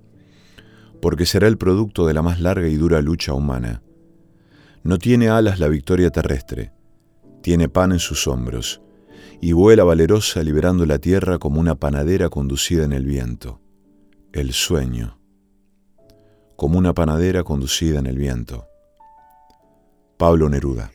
porque 1.01 1.24
será 1.24 1.49
el 1.49 1.57
producto 1.57 2.07
de 2.07 2.12
la 2.12 2.20
más 2.20 2.39
larga 2.39 2.68
y 2.68 2.76
dura 2.76 3.01
lucha 3.01 3.32
humana. 3.32 3.80
No 4.82 4.99
tiene 4.99 5.30
alas 5.30 5.59
la 5.59 5.68
victoria 5.68 6.11
terrestre, 6.11 6.70
tiene 7.41 7.70
pan 7.70 7.93
en 7.93 7.99
sus 7.99 8.28
hombros, 8.28 8.82
y 9.41 9.53
vuela 9.53 9.84
valerosa 9.84 10.43
liberando 10.43 10.86
la 10.86 10.99
tierra 10.99 11.39
como 11.39 11.61
una 11.61 11.74
panadera 11.74 12.28
conducida 12.28 12.84
en 12.84 12.93
el 12.93 13.05
viento. 13.05 13.61
El 14.32 14.53
sueño 14.53 15.18
como 16.59 16.76
una 16.76 16.93
panadera 16.93 17.45
conducida 17.45 18.01
en 18.01 18.07
el 18.07 18.18
viento. 18.18 18.66
Pablo 20.16 20.49
Neruda. 20.49 20.91